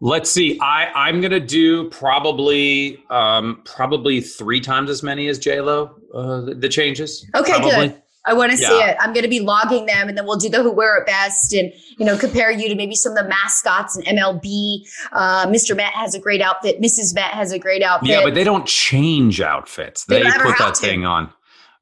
[0.00, 0.58] let's see.
[0.60, 5.96] I I'm gonna do probably um, probably three times as many as J Lo.
[6.14, 7.26] Uh, the, the changes.
[7.34, 7.88] Okay, probably.
[7.88, 8.02] good.
[8.28, 8.96] I want to see it.
[9.00, 11.52] I'm going to be logging them, and then we'll do the who wear it best,
[11.52, 14.86] and you know, compare you to maybe some of the mascots in MLB.
[15.12, 15.76] Uh, Mr.
[15.76, 16.80] Met has a great outfit.
[16.80, 17.14] Mrs.
[17.14, 18.10] Met has a great outfit.
[18.10, 20.04] Yeah, but they don't change outfits.
[20.04, 20.80] They They, put that to.
[20.80, 21.32] thing on.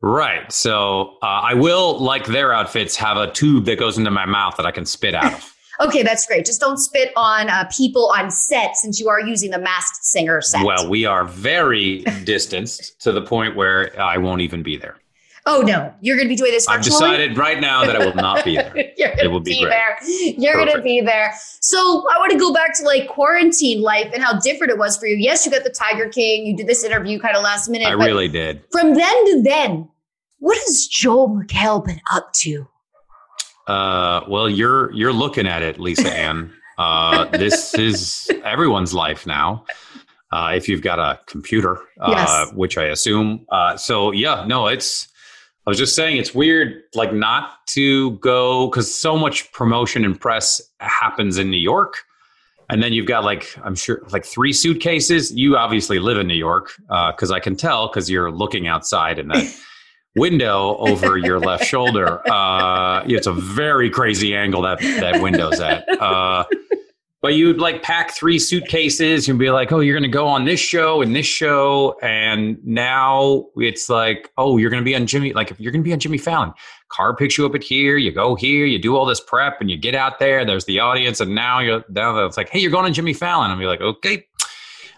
[0.01, 0.51] Right.
[0.53, 4.57] So uh, I will, like their outfits, have a tube that goes into my mouth
[4.57, 5.55] that I can spit out of.
[5.81, 6.47] okay, that's great.
[6.47, 10.41] Just don't spit on uh, people on set, since you are using the masked singer
[10.41, 10.65] set.
[10.65, 14.97] Well, we are very distanced to the point where I won't even be there.
[15.49, 18.15] Oh no, you're going to be doing this I've decided right now that I will
[18.15, 18.75] not be there.
[18.99, 19.71] It will be be great.
[19.71, 19.97] there.
[20.39, 21.33] You're gonna be there.
[21.61, 21.79] So
[22.13, 25.07] I want to go back to like quarantine life and how different it was for
[25.07, 25.17] you.
[25.17, 26.47] Yes, you got the Tiger King.
[26.47, 27.87] You did this interview kind of last minute.
[27.89, 28.63] I really did.
[28.71, 29.89] from then to then,
[30.39, 32.67] what has Joel McHale been up to?
[33.67, 36.53] Uh, well, you're you're looking at it, Lisa Ann.
[36.79, 39.65] Uh, this is everyone's life now.
[40.31, 42.53] Uh, if you've got a computer, uh, Yes.
[42.53, 43.47] which I assume.
[43.51, 45.09] Uh, so yeah, no, it's.
[45.67, 50.19] I was just saying it's weird, like not to go because so much promotion and
[50.19, 52.05] press happens in New York,
[52.71, 55.33] and then you've got like I'm sure like three suitcases.
[55.33, 59.27] You obviously live in New York because I can tell because you're looking outside in
[59.29, 59.53] that
[60.17, 62.23] window over your left shoulder.
[62.31, 65.89] Uh, it's a very crazy angle that that window's at.
[66.01, 66.45] Uh,
[67.27, 70.45] but you'd like pack three suitcases and be like, oh, you're going to go on
[70.45, 71.99] this show and this show.
[72.01, 75.83] And now it's like, oh, you're going to be on Jimmy, like if you're going
[75.83, 76.53] to be on Jimmy Fallon,
[76.89, 79.69] car picks you up at here, you go here, you do all this prep and
[79.69, 81.19] you get out there, there's the audience.
[81.19, 83.59] And now you're now it's like, hey, you're going on Jimmy Fallon.
[83.59, 84.25] Be like, okay,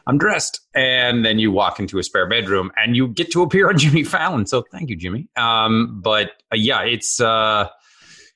[0.06, 0.60] I'm dressed.
[0.74, 4.04] And then you walk into a spare bedroom and you get to appear on Jimmy
[4.04, 4.44] Fallon.
[4.44, 5.28] So thank you, Jimmy.
[5.36, 7.70] Um, but uh, yeah, it's uh,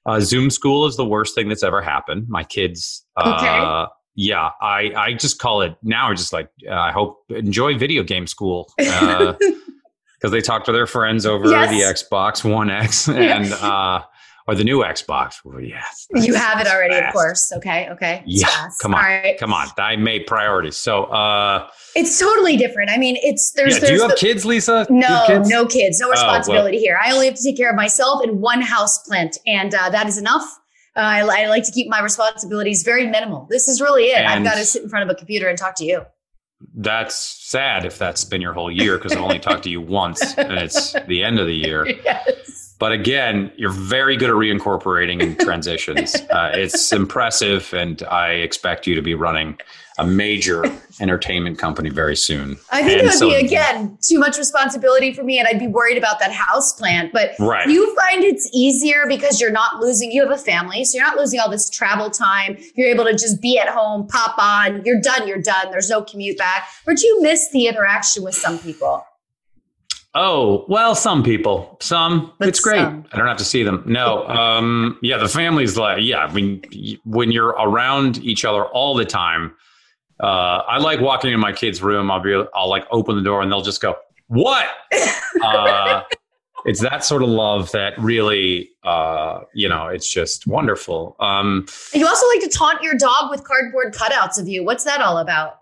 [0.06, 2.26] uh, Zoom school is the worst thing that's ever happened.
[2.28, 3.92] My kids, uh, Okay.
[4.16, 6.06] yeah, I, I just call it now.
[6.06, 9.36] Are just like uh, I hope enjoy video game school because
[10.30, 11.70] they talk to their friends over Yes.
[11.70, 11.80] the
[12.14, 14.02] Xbox One X and uh,
[14.48, 15.37] or the new Xbox.
[15.44, 17.52] Well, yes, You have it already, of course.
[17.57, 18.22] Okay, okay.
[18.26, 18.81] It's Yeah, fast.
[18.81, 19.02] come on.
[19.02, 19.38] Right.
[19.38, 20.76] Come on, I made priorities.
[20.76, 21.05] So.
[21.05, 22.90] uh It's totally different.
[22.90, 24.87] I mean, it's there's yeah, do you have the- kids, Lisa?
[24.90, 25.48] No, kids?
[25.48, 26.12] no kids, no well.
[26.12, 26.98] responsibility here.
[27.02, 30.07] I only have to take care of myself and one house plant, and uh, that
[30.09, 30.44] is enough.
[30.94, 33.46] Uh, I, I like to keep my responsibilities very minimal.
[33.48, 34.24] This is really it.
[34.26, 36.02] I've got to sit in front of a computer and talk to you.
[36.74, 40.20] That's sad if that's been your whole year because I've only talked to you once
[40.37, 41.87] and it's the end of the year.
[42.05, 42.62] yes.
[42.83, 46.16] But again, you're very good at reincorporating in transitions.
[46.16, 49.57] Uh, it's impressive, and I expect you to be running
[49.99, 50.64] a major
[51.01, 52.59] entertainment company very soon.
[52.73, 55.61] I think And it would so- be again too much responsibility for me, and I'd
[55.61, 57.12] be worried about that house plant.
[57.12, 57.68] But Right.
[57.68, 60.11] you find it's easier because you're not losing?
[60.11, 62.59] You have a family, so you're not losing all this travel time.
[62.75, 64.83] You're able to just be at home, pop on.
[64.85, 65.29] You're done.
[65.29, 65.71] You're done.
[65.71, 66.66] There's no commute back.
[66.85, 69.05] But you miss the interaction with some people.
[70.14, 71.79] Oh, well, some people.
[71.81, 72.33] Some.
[72.38, 72.81] But it's great.
[72.81, 73.07] some.
[73.12, 73.83] I don't have to see them.
[73.87, 74.27] No.
[74.27, 79.07] Um, yeah, the family's like, yeah, I mean, when you're around each other all the
[79.07, 79.55] time,
[80.22, 82.11] uh, I like walking in my kid's room.
[82.11, 83.96] I'll be, I'll like open the door and they'll just go,
[84.29, 84.66] what?
[85.42, 86.03] uh,
[86.66, 91.16] it's that sort of love that really, uh, you know, it's just wonderful.
[91.20, 94.62] Um, You also like to taunt your dog with cardboard cutouts of you.
[94.62, 95.59] What's that all about?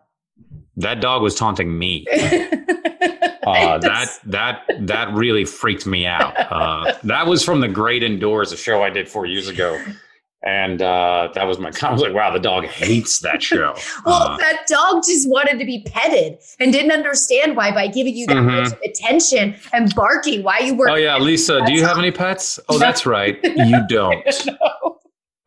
[0.77, 2.07] that dog was taunting me.
[3.57, 6.35] Uh, that that that really freaked me out.
[6.37, 9.81] Uh, that was from the Great Indoors, a show I did four years ago,
[10.43, 11.71] and uh, that was my.
[11.83, 13.75] I was like, wow, the dog hates that show.
[14.07, 18.15] well, Uh, that dog just wanted to be petted and didn't understand why by giving
[18.17, 18.63] you that Mhm.
[18.63, 22.59] much attention and barking why you were oh yeah, Lisa, do you have any pets?
[22.69, 24.25] Oh, that's right, you don't.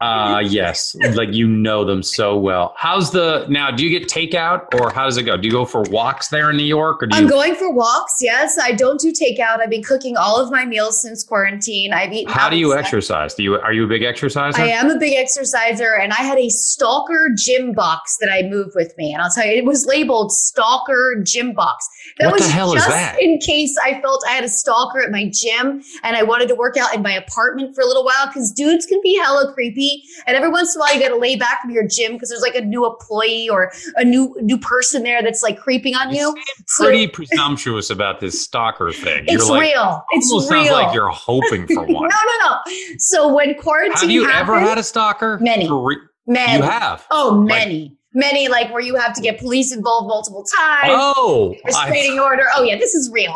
[0.04, 2.74] Uh yes, like you know them so well.
[2.78, 3.72] How's the now?
[3.72, 5.38] Do you get takeout or how does it go?
[5.38, 7.30] Do you go for walks there in New York, or do I'm you?
[7.30, 8.18] going for walks.
[8.22, 9.60] Yes, I don't do takeout.
[9.62, 11.94] I've been cooking all of my meals since quarantine.
[11.94, 12.34] I've eaten.
[12.34, 13.34] How do you exercise?
[13.36, 14.62] Do you are you a big exerciser?
[14.62, 18.72] I am a big exerciser, and I had a Stalker gym box that I moved
[18.76, 21.88] with me, and I'll tell you, it was labeled Stalker Gym Box.
[22.20, 23.22] That What the was hell is just that?
[23.22, 26.56] in case I felt I had a stalker at my gym, and I wanted to
[26.56, 29.93] work out in my apartment for a little while because dudes can be hella creepy,
[30.28, 32.30] and every once in a while you got to lay back from your gym because
[32.30, 36.14] there's like a new employee or a new new person there that's like creeping on
[36.14, 36.36] you.
[36.68, 39.26] So Pretty presumptuous about this stalker thing.
[39.28, 40.04] it's like, real.
[40.12, 40.66] It's almost real.
[40.66, 42.10] sounds like you're hoping for one.
[42.10, 42.34] no, no.
[42.44, 42.58] No.
[42.98, 45.38] So when quarantine have you ever had a stalker?
[45.42, 45.70] Many.
[45.72, 47.06] Re- man, you have.
[47.12, 50.88] Oh, many, many, like where you have to get police involved multiple times.
[50.90, 52.44] Oh, I- restraining order.
[52.56, 53.34] Oh yeah, this is real.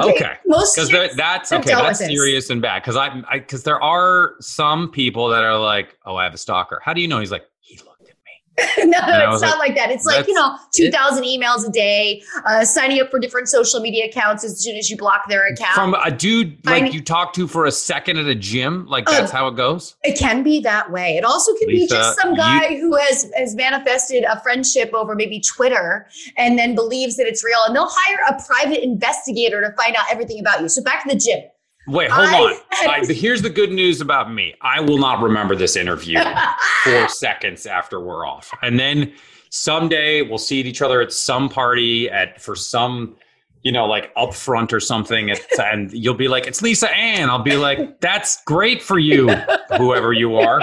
[0.00, 0.32] Okay, Okay.
[0.46, 1.72] most because that's okay.
[1.72, 2.82] That's serious and bad.
[2.82, 6.80] Because I, because there are some people that are like, "Oh, I have a stalker."
[6.84, 7.20] How do you know?
[7.20, 8.42] He's like, he looked at me.
[8.84, 8.98] no,
[9.32, 9.90] it's not like that.
[9.90, 13.80] It's like you know, two thousand emails a day, uh, signing up for different social
[13.80, 15.74] media accounts as soon as you block their account.
[15.74, 19.08] From a dude like I- you talk to for a second at a gym, like
[19.08, 19.12] Oh.
[19.12, 19.96] that's how it goes.
[20.04, 21.16] It can be that way.
[21.16, 25.14] It also can be just some you- guy who has has manifested a friendship over
[25.16, 29.72] maybe Twitter and then believes that it's real, and they'll hire a private investigator to
[29.76, 30.68] find out everything about you.
[30.68, 31.40] So back to the gym.
[31.86, 32.54] Wait, hold I-
[32.86, 33.10] on.
[33.10, 34.54] I, here's the good news about me.
[34.60, 36.18] I will not remember this interview
[36.84, 39.12] four seconds after we're off, and then
[39.50, 43.16] someday we'll see each other at some party at for some
[43.62, 47.30] you know, like up front or something, it's, and you'll be like, "It's Lisa Ann."
[47.30, 49.30] I'll be like, "That's great for you,
[49.78, 50.60] whoever you are."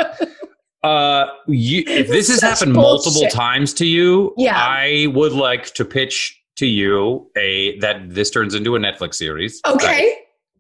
[0.84, 4.56] Uh, you, if this has happened multiple times to you, Yeah.
[4.56, 9.60] I would like to pitch to you a that this turns into a Netflix series.
[9.66, 10.16] Okay.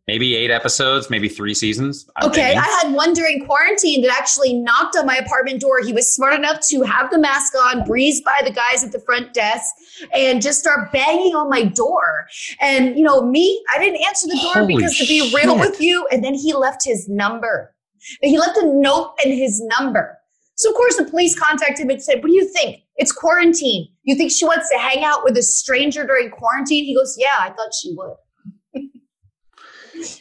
[0.07, 2.09] Maybe eight episodes, maybe three seasons.
[2.15, 2.59] I'm Okay, thinking.
[2.59, 5.81] I had one during quarantine that actually knocked on my apartment door.
[5.81, 8.99] He was smart enough to have the mask on, breeze by the guys at the
[8.99, 9.73] front desk,
[10.13, 12.27] and just start banging on my door.
[12.59, 15.79] And you know, me, I didn't answer the door Holy because to be real with
[15.79, 17.73] you, and then he left his number.
[18.21, 20.17] He left a note and his number.
[20.55, 22.81] So of course the police contacted him and said, What do you think?
[22.97, 23.87] It's quarantine.
[24.03, 26.83] You think she wants to hang out with a stranger during quarantine?
[26.85, 28.15] He goes, Yeah, I thought she would.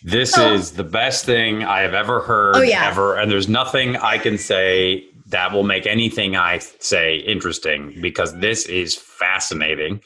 [0.03, 0.55] This Oh.
[0.55, 2.89] is the best thing I have ever heard Oh, yeah.
[2.89, 3.17] ever.
[3.19, 8.67] And there's nothing I can say that will make anything I say interesting because this
[8.67, 10.01] is fascinating.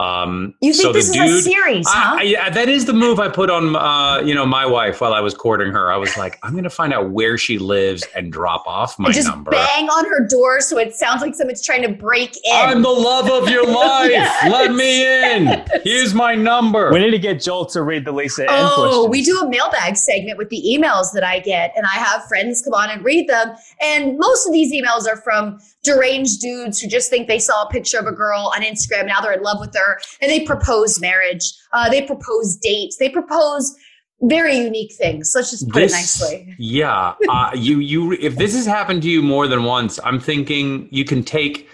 [0.00, 2.16] Um, You think so this the is a series, huh?
[2.16, 5.00] I, I, yeah, that is the move I put on, uh, you know, my wife
[5.00, 5.92] while I was courting her.
[5.92, 9.08] I was like, I'm going to find out where she lives and drop off my
[9.08, 9.50] and just number.
[9.50, 12.52] bang on her door so it sounds like someone's trying to break in.
[12.54, 14.10] I'm the love of your life.
[14.10, 14.50] Yes.
[14.50, 15.64] Let me in.
[15.84, 16.92] Here's my number.
[16.92, 20.38] We need to get Joel to read the Lisa Oh, we do a mailbag segment
[20.38, 23.54] with the emails that I get, and I have friends come on and read them.
[23.82, 27.70] And most of these emails are from deranged dudes who just think they saw a
[27.70, 29.06] picture of a girl on Instagram.
[29.06, 31.44] Now they're in love with her, and they propose marriage.
[31.72, 32.96] Uh, they propose dates.
[32.98, 33.74] They propose
[34.22, 35.32] very unique things.
[35.34, 36.54] Let's just put it nicely.
[36.58, 40.88] Yeah, uh, you you if this has happened to you more than once, I'm thinking
[40.90, 41.68] you can take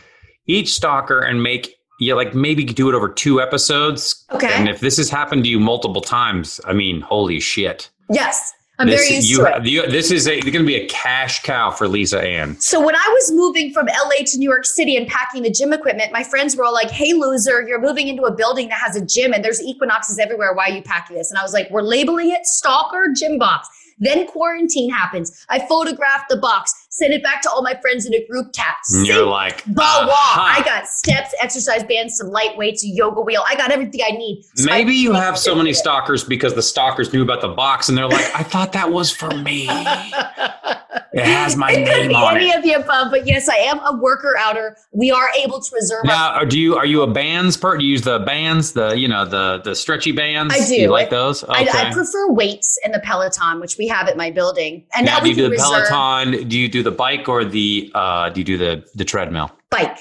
[0.46, 4.24] each stalker and make yeah, like maybe do it over two episodes.
[4.30, 4.52] Okay.
[4.52, 7.90] And if this has happened to you multiple times, I mean, holy shit!
[8.10, 9.66] Yes, I'm this, very used you, to it.
[9.66, 12.60] you- this is going to be a cash cow for Lisa Ann.
[12.60, 15.72] So when I was moving from LA to New York City and packing the gym
[15.72, 18.96] equipment, my friends were all like, "Hey, loser, you're moving into a building that has
[18.96, 20.52] a gym and there's equinoxes everywhere.
[20.52, 23.68] Why are you packing this?" And I was like, "We're labeling it stalker gym box."
[23.98, 25.46] Then quarantine happens.
[25.48, 28.76] I photographed the box, sent it back to all my friends in a group chat.
[29.02, 30.06] You're like, the uh-huh.
[30.06, 30.16] wall.
[30.16, 33.42] "Aha." I got steps, exercise bands, some light weights, a yoga wheel.
[33.46, 34.42] I got everything I need.
[34.54, 35.56] So I Maybe you have so it.
[35.56, 38.90] many stalkers because the stalkers knew about the box and they're like, I thought that
[38.90, 39.68] was for me.
[41.16, 42.56] It has my it name on any it.
[42.58, 44.76] of the above, but yes, I am a worker outer.
[44.92, 47.80] We are able to reserve Now, are- do you are you a bands part?
[47.80, 50.54] Do you use the bands, the you know the the stretchy bands?
[50.54, 50.74] I do.
[50.74, 51.42] You like those?
[51.42, 51.68] Okay.
[51.70, 54.84] I, I prefer weights and the Peloton, which we have at my building.
[54.94, 56.48] And now, now, do you do the reserve Peloton?
[56.48, 59.50] Do you do the bike or the uh, do you do the the treadmill?
[59.70, 59.98] bike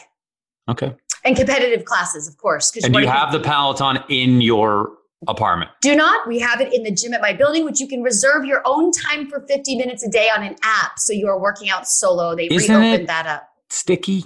[0.70, 0.94] Okay.
[1.26, 2.72] and competitive classes, of course.
[2.84, 4.92] And do you have the Peloton in your
[5.28, 5.72] apartment?
[5.82, 6.28] Do not.
[6.28, 8.92] We have it in the gym at my building, which you can reserve your own
[8.92, 10.98] time for 50 minutes a day on an app.
[10.98, 12.36] So you are working out solo.
[12.36, 13.50] They Isn't reopened that up.
[13.70, 14.24] Sticky.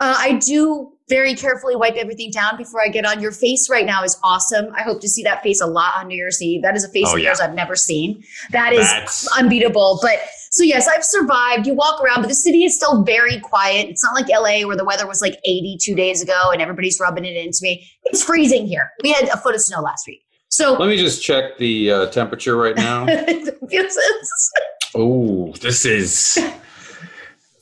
[0.00, 3.20] Uh, I do very carefully wipe everything down before I get on.
[3.20, 4.66] Your face right now is awesome.
[4.74, 6.62] I hope to see that face a lot on New Year's Eve.
[6.62, 7.26] That is a face Oh, of yeah.
[7.28, 8.22] yours I've never seen.
[8.50, 9.98] That is That's unbeatable.
[10.02, 10.18] But
[10.52, 11.66] so yes, I've survived.
[11.66, 13.88] You walk around, but the city is still very quiet.
[13.88, 17.24] It's not like LA where the weather was like 82 days ago and everybody's rubbing
[17.24, 17.88] it into me.
[18.04, 18.90] It's freezing here.
[19.02, 20.22] We had a foot of snow last week.
[20.48, 23.06] So Let me just check the uh, temperature right now.
[24.94, 26.38] oh, this is.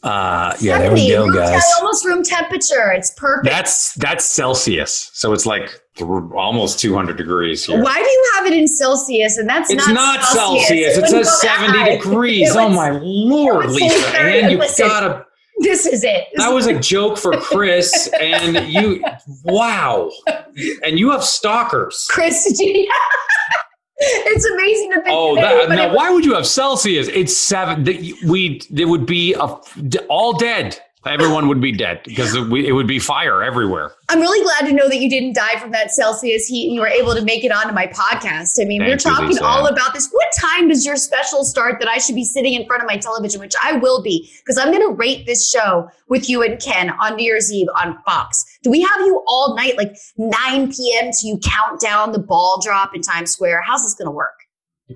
[0.02, 1.62] Uh, yeah, 70, there we go, room guys.
[1.78, 2.90] almost room temperature.
[2.92, 3.44] It's perfect.
[3.44, 7.82] That's that's Celsius, so it's like th- almost 200 degrees here.
[7.82, 9.36] Why do you have it in Celsius?
[9.36, 10.96] And that's It's not, not Celsius.
[10.96, 11.96] It wouldn't says 70 high.
[11.96, 12.48] degrees.
[12.50, 14.18] It Oh my lord, Lisa!
[14.18, 14.88] And you listen.
[14.88, 15.26] gotta.
[15.62, 16.24] This is it.
[16.34, 19.04] This That was a joke for Chris, and you.
[19.44, 20.10] Wow,
[20.82, 22.06] and you have stalkers.
[22.10, 22.44] Chris.
[22.48, 22.90] did you-
[24.00, 25.08] it's amazing to think.
[25.16, 27.08] Oh, that now would- why would you have Celsius?
[27.08, 27.84] It's seven.
[28.26, 29.46] We it would be a,
[30.08, 30.80] all dead.
[31.06, 33.92] Everyone would be dead because it, we- it would be fire everywhere.
[34.10, 36.80] I'm really glad to know that you didn't die from that Celsius heat and you
[36.82, 38.60] were able to make it onto my podcast.
[38.60, 39.44] I mean, we're talking Lisa.
[39.44, 40.10] all about this.
[40.12, 42.98] What time does your special start that I should be sitting in front of my
[42.98, 46.60] television, which I will be, because I'm going to rate this show with you and
[46.60, 48.44] Ken on New Year's Eve on Fox.
[48.62, 51.10] Do we have you all night, like 9 p.m.
[51.12, 53.62] to you count down the ball drop in Times Square?
[53.66, 54.39] How's this going to work?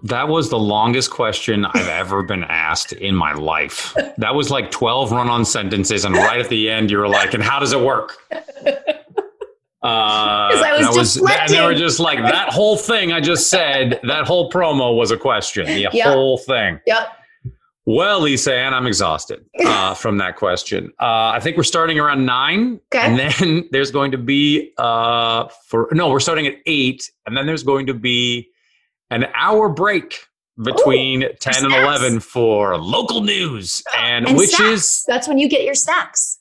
[0.02, 3.94] That was the longest question I've ever been asked in my life.
[4.18, 6.04] That was like 12 run on sentences.
[6.04, 8.16] And right at the end, you were like, and how does it work?
[8.32, 8.42] Uh,
[9.82, 14.50] I was and they were just like, that whole thing I just said, that whole
[14.50, 15.66] promo was a question.
[15.66, 16.12] The Yeah.
[16.12, 16.80] whole thing.
[16.86, 17.08] Yep.
[17.86, 20.90] Well, Lisa Ann, I'm exhausted uh, from that question.
[20.98, 22.80] Uh, I think we're starting around nine.
[22.94, 23.06] Okay.
[23.06, 27.10] And then there's going to be, uh, for no, we're starting at eight.
[27.26, 28.48] And then there's going to be
[29.14, 30.26] an hour break
[30.62, 33.82] between 10 and 11 for local news.
[33.96, 34.72] And, And which snacks.
[34.72, 36.38] is, That's when you get your snacks.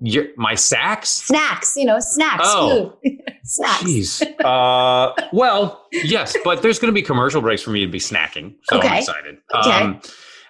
[0.00, 1.08] Your, my sacks?
[1.08, 2.96] Snacks, you know, snacks, Oh.
[3.02, 3.82] food, snacks.
[3.82, 4.22] Jeez.
[4.44, 8.54] Uh, well, yes, but there's going to be commercial breaks for me to be snacking.
[8.70, 8.88] So Okay.
[8.88, 9.38] I'm excited.
[9.54, 9.70] Okay.
[9.70, 10.00] Um,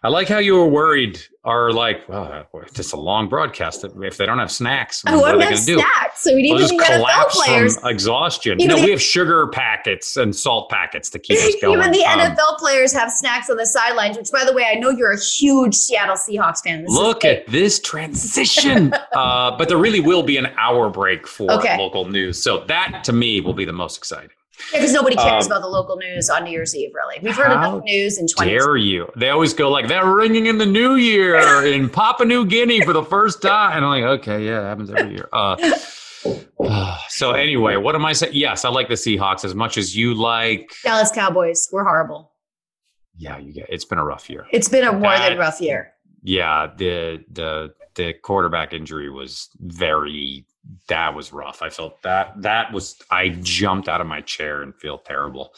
[0.02, 1.18] I like how you were worried,
[1.48, 3.84] or like, well, it's a long broadcast.
[3.84, 5.74] If they don't have snacks, Oh, what are they going to do?
[5.78, 6.20] snacks?
[6.22, 7.78] So we need We'll just NFL collapse players.
[7.78, 8.60] from exhaustion.
[8.60, 11.78] Even no, the- we have sugar packets and salt packets to keep us going.
[11.80, 14.74] Even the Um, NFL players have snacks on the sidelines, which, by the way, I
[14.74, 16.82] know you're a huge Seattle Seahawks fan.
[16.82, 18.92] This Look at this transition.
[19.14, 21.78] uh, but there really will be an hour break for Okay.
[21.78, 22.42] local news.
[22.42, 24.30] So that to me will be the most exciting.
[24.72, 26.90] Because nobody cares Um, about the local news on New Year's Eve.
[26.94, 28.50] Really, we've heard enough news in 20.
[28.50, 29.10] Dare you?
[29.16, 32.92] They always go like, they're ringing in the new year in Papua New Guinea for
[32.92, 33.76] the first time.
[33.76, 35.28] And I'm like, okay, yeah, it happens every year.
[35.32, 35.56] Uh,
[37.08, 38.32] so anyway, what am I saying?
[38.34, 40.70] Yes, I like the Seahawks as much as you like.
[40.84, 42.32] Dallas Cowboys, we're horrible.
[43.16, 43.66] Yeah, you get.
[43.68, 44.46] It's been a rough year.
[44.52, 45.92] It's been a more than rough year.
[46.22, 50.44] Yeah, the the the quarterback injury was very.
[50.88, 51.62] That was rough.
[51.62, 52.96] I felt that that was.
[53.10, 55.54] I jumped out of my chair and feel terrible.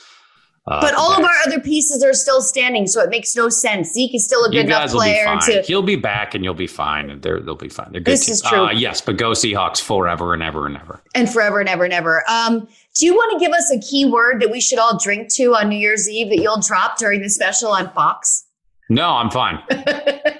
[0.66, 3.92] Uh, But all of our other pieces are still standing, so it makes no sense.
[3.92, 5.62] Zeke is still a good enough guys will be player to.
[5.66, 7.10] He'll be back, and you'll be fine.
[7.10, 7.88] And they're, they'll be fine.
[7.92, 8.12] They're good.
[8.12, 8.34] This team.
[8.34, 8.66] is true.
[8.66, 11.00] Uh, yes, but go Seahawks forever and ever and ever.
[11.14, 12.22] and forever and ever and ever.
[12.30, 15.32] Um, do you want to give us a key word that we should all drink
[15.34, 18.44] to on New Year's Eve that you'll drop during the special on Fox?
[18.90, 19.60] No, I'm fine.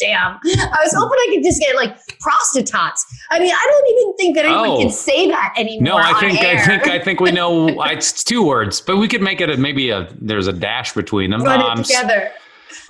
[0.00, 0.38] Damn.
[0.44, 3.04] I was hoping I could just get like prostitutes.
[3.30, 4.78] I mean, I don't even think that anyone Oh.
[4.80, 5.82] can say that anymore.
[5.82, 6.58] No, I think air.
[6.58, 9.56] I think I think we know it's two words, but we could make it a,
[9.56, 11.42] maybe a there's a dash between them.
[11.42, 12.30] Run Um, it together.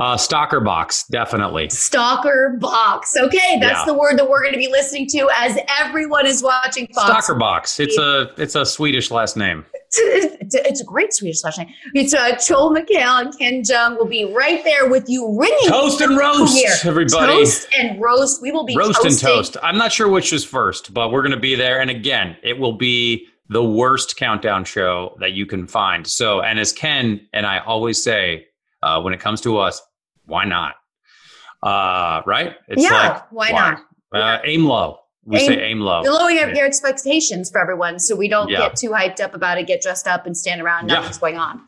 [0.01, 1.69] Uh, stalker box, definitely.
[1.71, 3.17] Stalker box.
[3.17, 3.85] Okay, that's Yeah.
[3.87, 7.07] the word that we're going to be listening to as everyone is watching Fox.
[7.27, 7.81] Stalker box.
[7.81, 9.65] It's a it's a Swedish last name.
[9.97, 11.69] It's a, it's a great Swedish last name.
[11.95, 16.01] It's uh, Joel McHale and Ken Jeong will be right there with you ringing Toast
[16.01, 16.73] and roast, here.
[16.85, 17.33] everybody.
[17.33, 18.43] Toast and roast.
[18.43, 19.57] We will be roast and toast.
[19.63, 21.81] I'm not sure which is first, but we're going to be there.
[21.81, 26.07] And again, it will be the worst countdown show that you can find.
[26.07, 28.47] So, and as Ken and I always say,
[28.85, 29.81] uh, when it comes to us,
[30.27, 30.75] why not?
[31.63, 32.55] Uh, right?
[32.69, 33.81] It's yeah, why, not?
[34.13, 34.99] Uh, aim low.
[35.25, 36.03] We Aim- say aim low.
[36.03, 38.59] You're lowering your expectations for everyone so we don't Yeah.
[38.69, 40.97] get too hyped up about it, get dressed up and stand around, Yeah.
[40.97, 41.63] nothing's going on.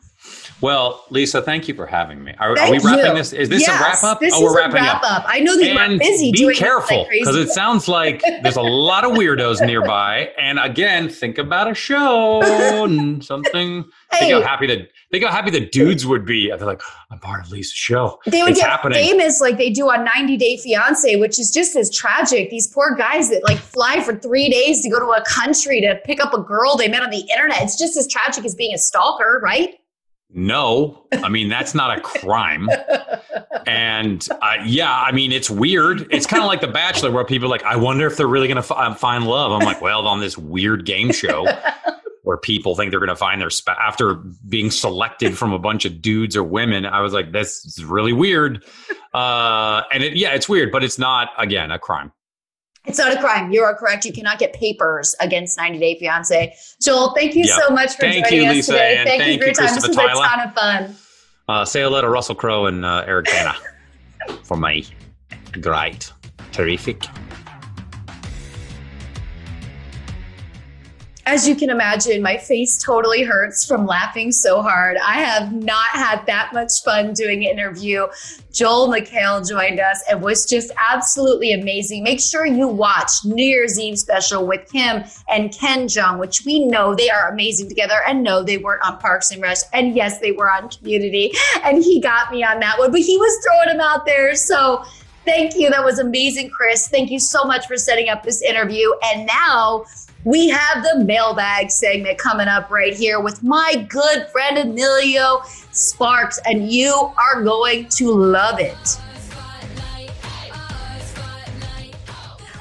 [0.59, 2.33] Well, Lisa, thank you for having me.
[2.39, 3.13] Are, are we wrapping you.
[3.13, 3.31] this?
[3.31, 4.19] Is this Yes, a wrap up?
[4.19, 5.19] This oh, we're a wrapping wrap up.
[5.19, 5.25] up.
[5.27, 9.03] I know that you're busy be careful like because it sounds like there's a lot
[9.05, 10.31] of weirdos nearby.
[10.39, 12.41] And again, think about a show
[12.83, 13.83] and something.
[13.83, 13.93] Think
[14.23, 14.31] Hey.
[14.31, 16.47] how happy the think how happy the dudes would be.
[16.47, 16.81] They're like,
[17.11, 18.19] I'm part of Lisa's show.
[18.25, 18.97] they would it's get happening.
[18.97, 22.49] famous like they do on 90 Day Fiance, which is just as tragic.
[22.49, 25.99] These poor guys that like fly for three days to go to a country to
[26.05, 27.61] pick up a girl they met on the internet.
[27.61, 29.75] It's just as tragic as being a stalker, right?
[30.37, 32.69] No, I mean that's not a crime.
[33.65, 36.05] and uh, yeah, I mean it's weird.
[36.11, 38.57] It's kind of like The Bachelor, where people like, I wonder if they're really going
[38.57, 39.51] to f- uh, find love.
[39.51, 41.47] I'm like, well, on this weird game show
[42.21, 44.15] where people think they're going to find their after
[44.47, 46.85] being selected from a bunch of dudes or women.
[46.85, 48.63] I was like, this is really weird.
[49.15, 52.11] Uh, and it, yeah, it's weird, but it's not again a crime.
[52.87, 53.51] It's not a crime.
[53.51, 54.05] You are correct.
[54.05, 56.55] You cannot get papers against 90 Day Fiance.
[56.81, 57.57] Joel, thank you Yeah.
[57.67, 58.97] so much for Thank joining you, us Lisa, today.
[58.97, 59.65] and Thank, you for your you, time.
[59.75, 60.95] This was a ton of fun.
[61.49, 63.55] Uh, say hello to Russell Crowe and uh, Eric Bana
[64.43, 64.85] for me.
[65.61, 66.11] Great,
[66.51, 67.03] terrific.
[71.27, 74.95] As you can imagine, my face totally hurts from laughing so hard.
[74.95, 78.07] I have not had that much fun doing an interview.
[78.53, 82.01] Joel McHale joined us and was just absolutely amazing.
[82.01, 86.65] Make sure you watch New Year's Eve special with him and Ken Jeong, which we
[86.65, 87.99] know they are amazing together.
[88.07, 89.57] And no, they weren't on Parks and Rec.
[89.73, 91.33] And yes, they were on Community.
[91.61, 94.33] And he got me on that one, but he was throwing them out there.
[94.33, 94.81] So
[95.25, 95.69] thank you.
[95.71, 96.87] That was amazing, Chris.
[96.87, 98.89] Thank you so much for setting up this interview.
[99.03, 99.83] And now
[100.27, 106.37] we have the mailbag segment coming up right here with my good friend Emilio Sparks,
[106.45, 108.99] and you are going to love it.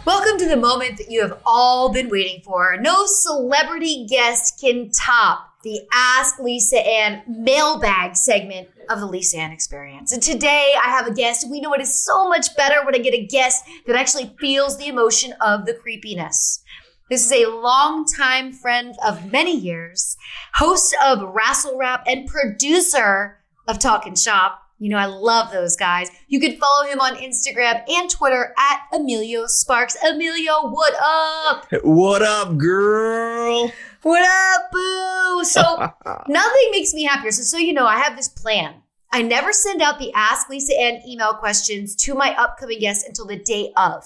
[0.05, 2.77] Welcome to the moment that you have all been waiting for.
[2.81, 9.51] No celebrity guest can top the Ask Lisa Ann mailbag segment of the Lisa Ann
[9.51, 10.12] experience.
[10.12, 11.51] And today I have a guest.
[11.51, 14.79] We know it is so much better when I get a guest that actually feels
[14.79, 16.62] the emotion of the creepiness.
[17.09, 20.16] This is a longtime friend of many years,
[20.54, 23.38] host of WrassleRap and producer
[23.68, 24.61] of Talk'n Shop.
[24.80, 26.11] You know, I love those guys.
[26.26, 29.96] You can follow him on Instagram and Twitter at Emilio Sparks.
[30.04, 31.66] Emilio, what up?
[31.84, 33.70] What up, girl?
[34.02, 35.44] What up, boo?
[35.44, 35.62] So
[36.28, 37.30] nothing makes me happier.
[37.30, 38.82] So, so you know, I have this plan.
[39.12, 43.26] I never send out the Ask Lisa Ann email questions to my upcoming guests until
[43.26, 44.04] the day of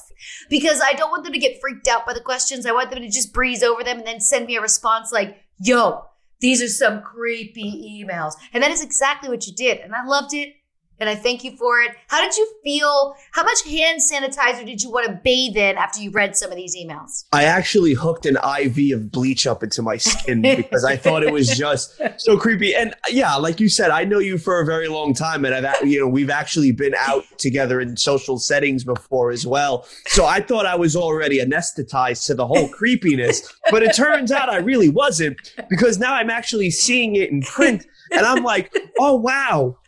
[0.49, 2.67] because I don't want them to get freaked out by the questions.
[2.67, 5.39] I want them to just breeze over them and then send me a response like,
[5.59, 6.05] yo,
[6.41, 8.35] these are some creepy emails.
[8.53, 9.79] And that is exactly what you did.
[9.79, 10.55] And I loved it
[11.01, 11.93] and I thank you for it.
[12.09, 13.17] How did you feel?
[13.33, 16.57] How much hand sanitizer did you want to bathe in after you read some of
[16.57, 17.25] these emails?
[17.33, 21.33] I actually hooked an IV of bleach up into my skin because I thought it
[21.33, 22.75] was just so creepy.
[22.75, 25.87] And yeah, like you said, I know you for a very long time, and I've
[25.87, 29.87] you know we've actually been out together in social settings before as well.
[30.07, 34.51] So I thought I was already anesthetized to the whole creepiness, but it turns out
[34.51, 35.39] I really wasn't
[35.71, 39.79] because now I'm actually seeing it in print, and I'm like, oh wow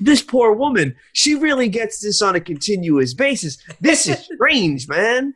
[0.00, 3.58] this poor woman, she really gets this on a continuous basis.
[3.80, 5.34] This is strange, man.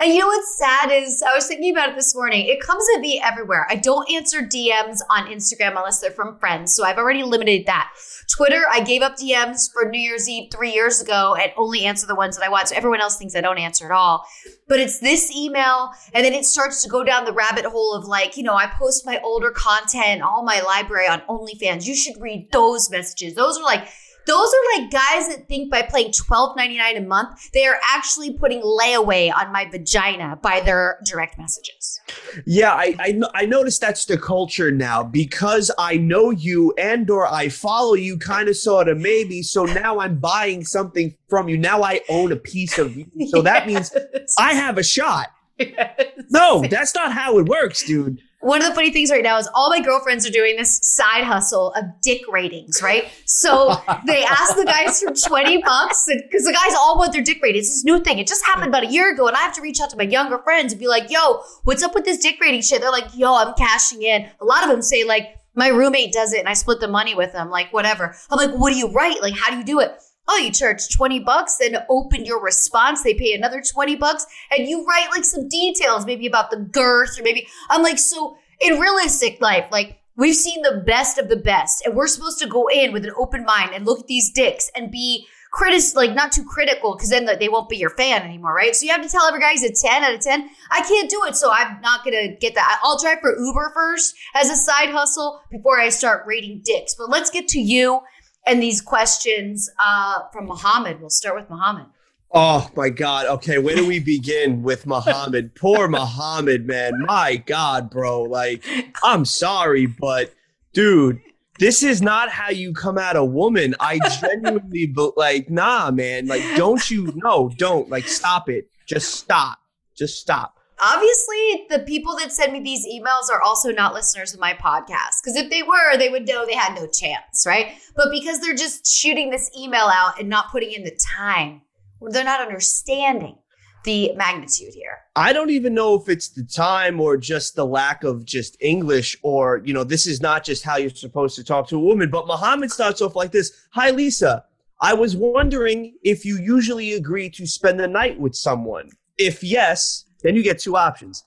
[0.00, 2.46] And you know what's sad is I was thinking about it this morning.
[2.46, 3.66] It comes at me everywhere.
[3.70, 6.74] I don't answer DMs on Instagram unless they're from friends.
[6.74, 7.90] So I've already limited that.
[8.28, 12.06] Twitter, I gave up DMs for New Year's Eve three years ago and only answer
[12.06, 12.68] the ones that I want.
[12.68, 14.26] So everyone else thinks I don't answer at all.
[14.68, 18.04] But it's this email, and then it starts to go down the rabbit hole of
[18.04, 21.86] like, you know, I post my older content, all my library on OnlyFans.
[21.86, 23.34] You should read those messages.
[23.34, 23.86] Those are like
[24.26, 27.78] those are like guys that think by playing twelve ninety nine a month, they are
[27.94, 32.00] actually putting layaway on my vagina by their direct messages.
[32.44, 37.26] Yeah, I, I I noticed that's the culture now because I know you and or
[37.26, 39.42] I follow you, kind of, sort of, maybe.
[39.42, 41.56] So now I'm buying something from you.
[41.56, 43.06] Now I own a piece of you.
[43.28, 43.94] So that yes.
[43.94, 45.28] means I have a shot.
[45.58, 46.02] Yes.
[46.30, 49.48] No, that's not how it works, dude one of the funny things right now is
[49.54, 53.04] all my girlfriends are doing this side hustle of dick ratings, right?
[53.24, 53.74] So
[54.06, 57.66] they ask the guys for 20 bucks because the guys all want their dick ratings.
[57.66, 58.18] It's this new thing.
[58.18, 59.26] It just happened about a year ago.
[59.26, 61.82] And I have to reach out to my younger friends and be like, yo, what's
[61.82, 62.80] up with this dick rating shit?
[62.80, 64.28] They're like, yo, I'm cashing in.
[64.40, 67.14] A lot of them say like, my roommate does it and I split the money
[67.14, 68.14] with them, like whatever.
[68.30, 69.22] I'm like, what do you write?
[69.22, 69.90] Like, how do you do it?
[70.28, 73.02] Oh, you charge 20 bucks, then open your response.
[73.02, 77.18] They pay another 20 bucks and you write like some details, maybe about the girth
[77.18, 81.36] or maybe I'm like, so in realistic life, like we've seen the best of the
[81.36, 84.30] best and we're supposed to go in with an open mind and look at these
[84.30, 88.22] dicks and be critic, like not too critical because then they won't be your fan
[88.22, 88.76] anymore, right?
[88.76, 90.50] So you have to tell every guy he's a 10 out of 10.
[90.70, 91.34] I can't do it.
[91.36, 92.80] So I'm not to get that.
[92.82, 96.94] I'll try for Uber first as a side hustle before I start rating dicks.
[96.94, 98.00] But let's get to you
[98.46, 101.00] and these questions uh, from Muhammad.
[101.00, 101.86] We'll start with Muhammad.
[102.32, 103.26] Oh my God.
[103.26, 105.54] Okay, where do we begin with Muhammad?
[105.60, 106.92] Poor Muhammad, man.
[107.06, 108.22] My God, bro.
[108.22, 108.64] Like,
[109.02, 110.32] I'm sorry, but
[110.72, 111.20] dude,
[111.58, 113.74] this is not how you come at a woman.
[113.80, 116.26] I genuinely, but like, nah, man.
[116.26, 117.12] Like, don't you?
[117.16, 117.88] No, don't.
[117.88, 118.68] Like, stop it.
[118.86, 119.58] Just stop.
[119.96, 124.40] Just stop obviously the people that send me these emails are also not listeners of
[124.40, 125.22] my podcast.
[125.22, 127.72] Because if they were they would know they had no chance right?
[127.94, 131.62] But because they're just shooting this email out and not putting in the time
[132.10, 133.36] they're not understanding
[133.84, 134.98] the magnitude here.
[135.14, 139.16] I don't even know if it's the time or just the lack of just english
[139.22, 142.10] or you know this is not just how you're supposed to talk to a woman.
[142.10, 143.52] But muhammad starts off like this.
[143.70, 144.44] Hi lisa.
[144.80, 148.90] I was wondering if you usually agree to spend the night with someone.
[149.16, 151.24] If yes then you get two options.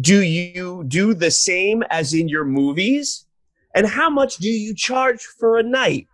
[0.00, 3.26] Do you do the same as in your movies?
[3.74, 6.06] And how much do you charge for a night?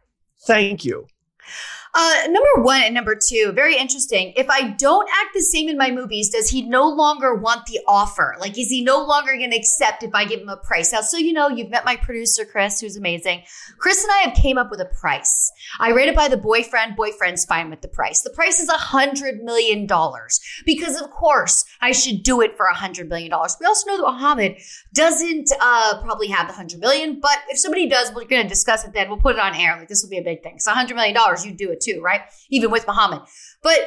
[0.47, 1.07] Thank you.
[2.01, 4.33] Uh, number one and number two, very interesting.
[4.37, 7.81] If I don't act the same in my movies, does he no longer want the
[7.89, 8.37] offer?
[8.39, 10.93] Like, is he no longer going to accept if I give him a price?
[10.93, 13.43] Now, so you know, you've met my producer, Chris, who's amazing.
[13.79, 15.51] Chris and I have came up with a price.
[15.81, 16.95] I rate it by the boyfriend.
[16.95, 18.21] Boyfriend's fine with the price.
[18.21, 22.67] The price is a hundred million dollars because, of course, I should do it for
[22.67, 23.57] a hundred million dollars.
[23.59, 24.59] We also know that Muhammad
[24.95, 28.85] doesn't uh, probably have the 100 million, but if somebody does, we're going to discuss
[28.85, 29.09] it then.
[29.09, 29.77] We'll put it on air.
[29.77, 30.55] Like this will be a big thing.
[30.57, 31.45] It's a hundred million dollars.
[31.45, 32.23] You do it too, right?
[32.51, 33.23] Even with Muhammad.
[33.63, 33.79] But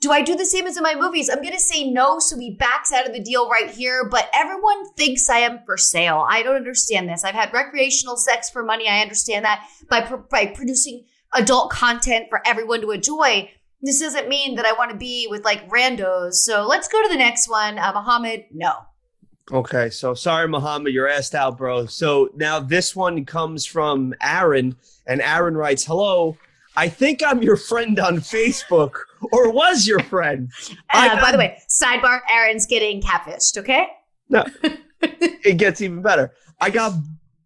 [0.00, 1.30] do I do the same as in my movies?
[1.30, 4.04] I'm going to say no, so he backs out of the deal right here.
[4.08, 6.26] But everyone thinks I am for sale.
[6.28, 7.24] I don't understand this.
[7.24, 8.88] I've had recreational sex for money.
[8.88, 10.00] I understand that by
[10.30, 13.50] by producing adult content for everyone to enjoy.
[13.80, 16.34] This doesn't mean that I want to be with like randos.
[16.34, 17.78] So let's go to the next one.
[17.78, 18.72] Uh, Muhammad, no.
[19.50, 21.86] Okay, so sorry, Muhammad, you're asked out, bro.
[21.86, 24.76] So now this one comes from Aaron,
[25.06, 26.36] and Aaron writes, "Hello,
[26.76, 28.92] I think I'm your friend on Facebook,
[29.32, 30.50] or was your friend."
[30.92, 33.58] Uh, by the way, sidebar: Aaron's getting catfished.
[33.58, 33.86] Okay.
[34.28, 34.44] No,
[35.02, 36.32] it gets even better.
[36.60, 36.94] I got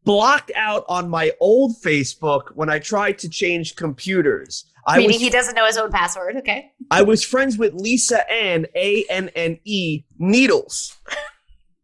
[0.05, 4.65] blocked out on my old Facebook when I tried to change computers.
[4.87, 6.37] I Meaning was, he doesn't know his own password.
[6.37, 6.71] Okay.
[6.93, 10.97] I was friends with Lisa Ann, A N N E, Needles.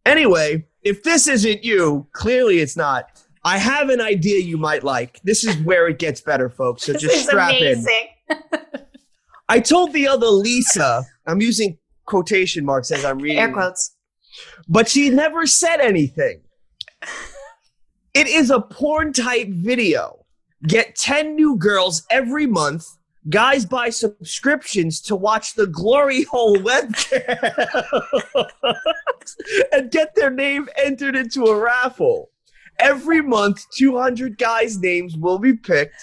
[0.04, 3.21] Anyway, if this isn't you, clearly it's not.
[3.44, 5.20] I have an idea you might like.
[5.24, 6.84] This is where it gets better, folks.
[6.84, 7.78] So just strap in.
[7.78, 8.08] amazing.
[9.48, 13.96] I told the other Lisa, I'm using quotation marks as I'm reading, Air quotes.
[14.68, 16.42] but she never said anything.
[18.14, 20.24] It is a porn type video.
[20.68, 22.86] Get 10 new girls every month.
[23.28, 27.38] Guys buy subscriptions to watch the Glory Hole webcam
[29.72, 32.30] and get their name entered into a raffle.
[32.82, 35.94] Every month, 200 guys' names will be picked.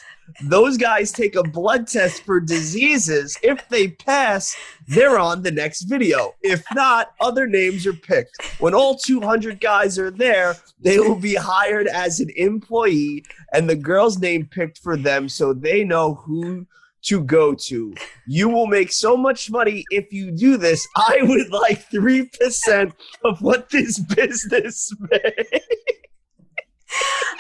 [0.44, 3.38] Those guys take a blood test for diseases.
[3.44, 4.56] If they pass,
[4.88, 6.36] they're on the next video.
[6.42, 8.42] If not, other names are picked.
[8.60, 13.76] When all 200 guys are there, they will be hired as an employee and the
[13.76, 16.66] girl's name picked for them so they know who
[17.02, 17.94] to go to.
[18.28, 20.88] You will make so much money if you do this.
[20.96, 25.66] I would like 3% of what this business makes.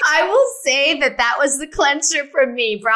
[0.05, 2.93] I will say that that was the cleanser for me, bro.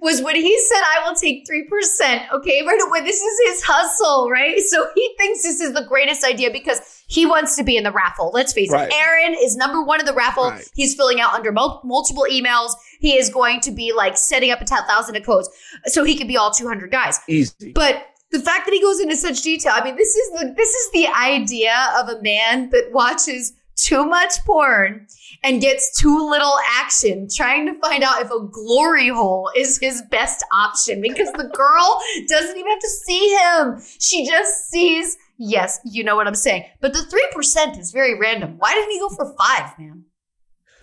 [0.00, 3.00] Was when he said, "I will take three percent." Okay, right away.
[3.02, 4.58] This is his hustle, right?
[4.60, 7.92] So he thinks this is the greatest idea because he wants to be in the
[7.92, 8.30] raffle.
[8.32, 8.88] Let's face Right.
[8.88, 8.94] it.
[8.94, 10.50] Aaron is number one in the raffle.
[10.50, 10.68] Right.
[10.74, 12.72] He's filling out under mul- multiple emails.
[13.00, 15.48] He is going to be like setting up a thousand of codes
[15.86, 17.18] so he can be all two hundred guys.
[17.28, 17.72] Easy.
[17.72, 20.68] But the fact that he goes into such detail, I mean, this is the this
[20.70, 25.06] is the idea of a man that watches too much porn
[25.42, 30.02] and gets too little action trying to find out if a glory hole is his
[30.10, 33.82] best option because the girl doesn't even have to see him.
[33.98, 36.64] She just sees, yes, you know what I'm saying.
[36.80, 38.56] But the 3% is very random.
[38.58, 40.04] Why didn't he go for 5, man?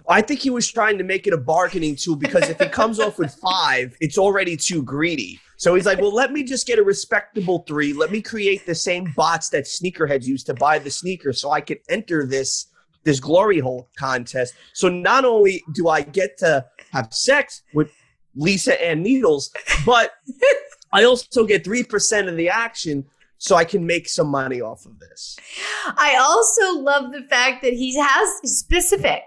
[0.09, 2.99] I think he was trying to make it a bargaining tool because if he comes
[2.99, 5.39] off with five, it's already too greedy.
[5.57, 7.91] So he's like, well, let me just get a respectable three.
[7.91, 11.61] Let me create the same bots that sneakerheads use to buy the sneakers so I
[11.61, 12.67] can enter this
[13.07, 14.53] this glory hole contest.
[14.73, 17.89] So not only do I get to have sex with
[18.35, 19.49] Lisa and Needles,
[19.85, 20.11] but
[20.91, 23.05] I also get 3% of the action
[23.38, 25.38] so I can make some money off of this.
[25.85, 29.21] I also love the fact that he has specific.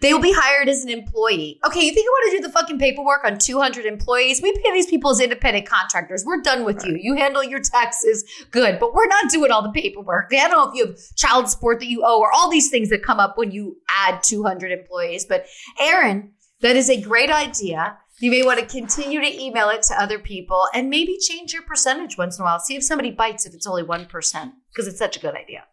[0.00, 1.58] They will be hired as an employee.
[1.64, 4.40] Okay, you think you want to do the fucking paperwork on 200 employees?
[4.42, 6.24] We pay these people as independent contractors.
[6.24, 6.96] We're done with you.
[7.00, 10.32] You handle your taxes, good, but we're not doing all the paperwork.
[10.32, 12.88] I don't know if you have child support that you owe or all these things
[12.90, 15.26] that come up when you add 200 employees.
[15.26, 15.46] But
[15.78, 17.98] Aaron, that is a great idea.
[18.18, 21.62] You may want to continue to email it to other people and maybe change your
[21.62, 22.58] percentage once in a while.
[22.58, 25.64] See if somebody bites if it's only 1%, because it's such a good idea.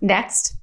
[0.00, 0.56] Next.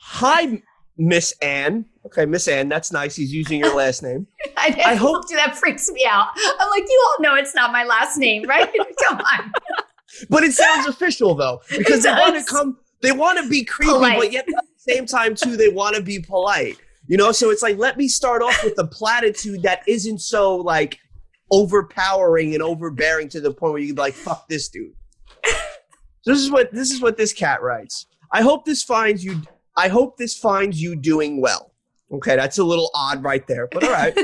[0.00, 0.62] Hi,
[0.98, 1.86] Miss Ann.
[2.04, 3.16] Okay, Miss Ann, that's nice.
[3.16, 4.26] He's using your last name.
[4.58, 6.26] I, I hope that freaks me out.
[6.36, 8.68] I'm like, you all know it's not my last name, right?
[9.08, 9.52] Come on.
[10.28, 13.64] But it sounds official though, because It they want to come, they want to be
[13.64, 14.18] creepy, Polite.
[14.18, 16.76] but yet at the same time too, they want to be polite.
[17.10, 20.54] You know, so it's like let me start off with the platitude that isn't so
[20.54, 21.00] like
[21.50, 24.92] overpowering and overbearing to the point where you can be like, fuck this dude.
[26.22, 28.06] So this is what this is what this cat writes.
[28.30, 29.42] I hope this finds you
[29.76, 31.72] I hope this finds you doing well.
[32.12, 34.16] Okay, that's a little odd right there, but all right.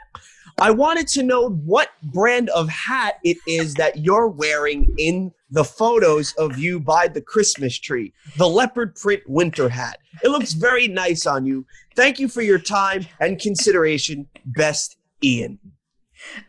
[0.60, 5.64] I wanted to know what brand of hat it is that you're wearing in the
[5.64, 8.12] photos of you by the Christmas tree.
[8.36, 9.98] The leopard print winter hat.
[10.24, 11.64] It looks very nice on you.
[11.94, 14.26] Thank you for your time and consideration.
[14.44, 15.60] Best Ian.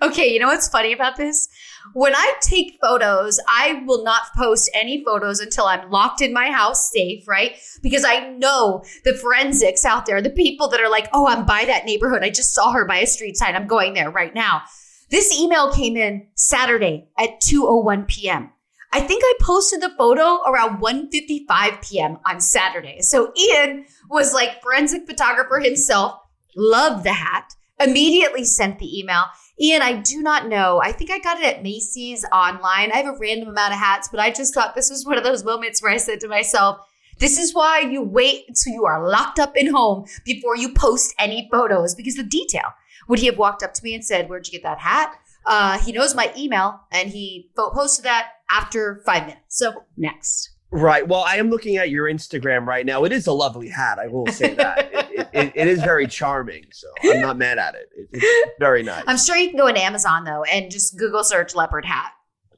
[0.02, 1.48] Okay, you know what's funny about this?
[1.94, 6.50] When I take photos, I will not post any photos until I'm locked in my
[6.50, 7.58] house safe, right?
[7.84, 11.66] Because I know the forensics out there, the people that are like, oh, I'm by
[11.66, 12.24] that neighborhood.
[12.24, 13.56] I just saw her by a street sign.
[13.56, 14.64] I'm going there right now.
[15.12, 18.52] This email came in Saturday at 2:01 p.m.
[18.96, 22.18] I think I posted the photo around 1:55 p.m.
[22.26, 23.02] on Saturday.
[23.02, 26.22] So Ian was like forensic photographer himself,
[26.56, 29.26] loved the hat, immediately sent the email.
[29.60, 30.80] Ian, I do not know.
[30.82, 32.94] I think I got it at Macy's online.
[32.94, 35.26] I have a random amount of hats, but I just thought this was one of
[35.26, 36.80] those moments where I said to myself,
[37.20, 41.14] this is why you wait until you are locked up in home before you post
[41.20, 42.72] any photos because the detail.
[43.10, 45.18] Would he have walked up to me and said, Where'd you get that hat?
[45.46, 49.58] Uh, he knows my email and he posted that after five minutes.
[49.58, 50.52] So, next.
[50.72, 51.08] Right.
[51.08, 53.06] Well, I am looking at your Instagram right now.
[53.06, 54.00] It is a lovely hat.
[54.00, 54.94] I will say that.
[54.94, 56.66] it, it, it, it is very charming.
[56.72, 57.90] So I'm not mad at it.
[57.94, 59.04] it it's very nice.
[59.08, 62.12] I'm sure you can go on Amazon though and just Google search leopard hat.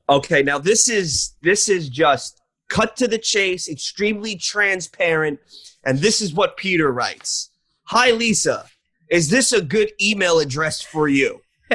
[0.09, 5.39] Okay, now this is this is just cut to the chase, extremely transparent,
[5.83, 7.51] and this is what Peter writes.
[7.85, 8.65] Hi Lisa,
[9.11, 11.41] is this a good email address for you?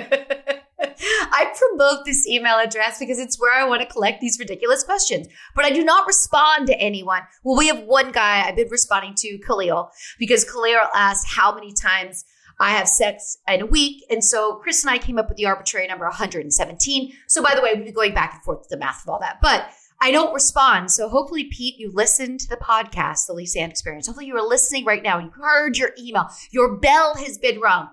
[1.33, 5.29] I promote this email address because it's where I want to collect these ridiculous questions.
[5.55, 7.23] But I do not respond to anyone.
[7.43, 11.73] Well, we have one guy I've been responding to, Khalil, because Khalil asked how many
[11.73, 12.25] times
[12.61, 14.05] I have sex in a week.
[14.11, 17.13] And so Chris and I came up with the arbitrary number 117.
[17.27, 19.19] So by the way, we've been going back and forth with the math of all
[19.21, 19.39] that.
[19.41, 19.69] But
[20.01, 20.91] I don't respond.
[20.91, 24.07] So hopefully, Pete, you listened to the podcast, The Lisa Ann Experience.
[24.07, 25.19] Hopefully, you are listening right now.
[25.19, 26.29] And you heard your email.
[26.51, 27.89] Your bell has been rung.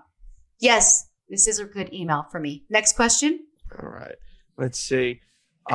[0.58, 2.64] Yes, this is a good email for me.
[2.68, 3.40] Next question.
[3.80, 4.16] All right.
[4.58, 5.20] Let's see.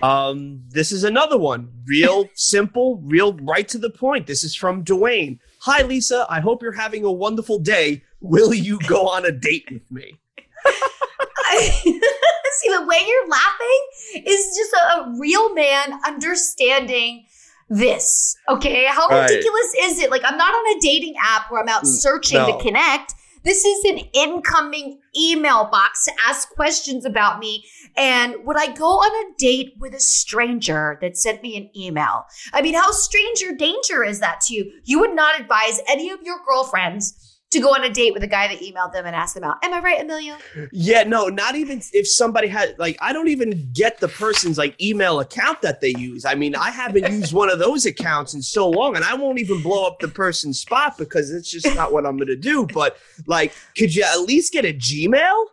[0.03, 1.71] Um, this is another one.
[1.87, 4.27] Real simple, real right to the point.
[4.27, 5.39] This is from Dwayne.
[5.61, 6.25] Hi, Lisa.
[6.29, 8.03] I hope you're having a wonderful day.
[8.19, 10.19] Will you go on a date with me?
[11.55, 17.25] See, the way you're laughing is just a, a real man understanding
[17.69, 18.35] this.
[18.49, 18.85] Okay.
[18.89, 19.29] How Right.
[19.29, 20.09] ridiculous is it?
[20.11, 22.57] Like, I'm not on a dating app where I'm out Mm, searching no.
[22.57, 23.13] to connect.
[23.45, 27.63] This is an incoming email box to ask questions about me.
[27.95, 32.25] And would I go on a date with a stranger that sent me an email?
[32.53, 34.71] I mean, how stranger danger is that to you?
[34.83, 38.27] You would not advise any of your girlfriends to go on a date with a
[38.27, 39.57] guy that emailed them and asked them out.
[39.63, 40.35] Am I right, Emilio?
[40.73, 44.79] Yeah, no, not even if somebody had like I don't even get the person's like
[44.81, 46.25] email account that they use.
[46.25, 49.39] I mean, I haven't used one of those accounts in so long and I won't
[49.39, 52.65] even blow up the person's spot because it's just not what I'm going to do,
[52.73, 55.45] but like could you at least get a Gmail?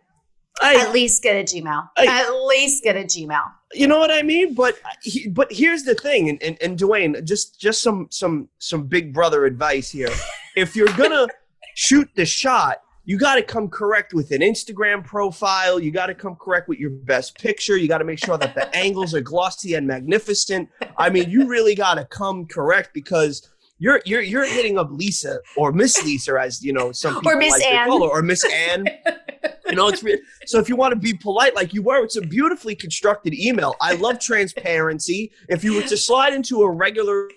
[0.61, 1.89] I, At least get a Gmail.
[1.97, 3.43] I- At least get a Gmail.
[3.73, 4.53] you know what I mean?
[4.53, 8.83] But he, but here's the thing, and, and and Dwayne, just just some some some
[8.87, 10.09] big brother advice here.
[10.55, 11.27] If you're gonna
[11.75, 15.79] shoot the shot, you got to come correct with an Instagram profile.
[15.79, 17.75] You got to come correct with your best picture.
[17.75, 20.69] You got to make sure that the angles are glossy and magnificent.
[20.97, 23.49] I mean, you really got to come correct because.
[23.79, 27.35] You're, you're you're hitting up Lisa or Miss Lisa as you know some people Or
[27.35, 27.87] Miss like Ann.
[27.89, 28.87] call her, or Miss Ann.
[29.67, 32.15] You know, it's re- so if you want to be polite like you were, it's
[32.15, 33.75] a beautifully constructed email.
[33.81, 35.31] I love transparency.
[35.49, 37.27] If you were to slide into a regular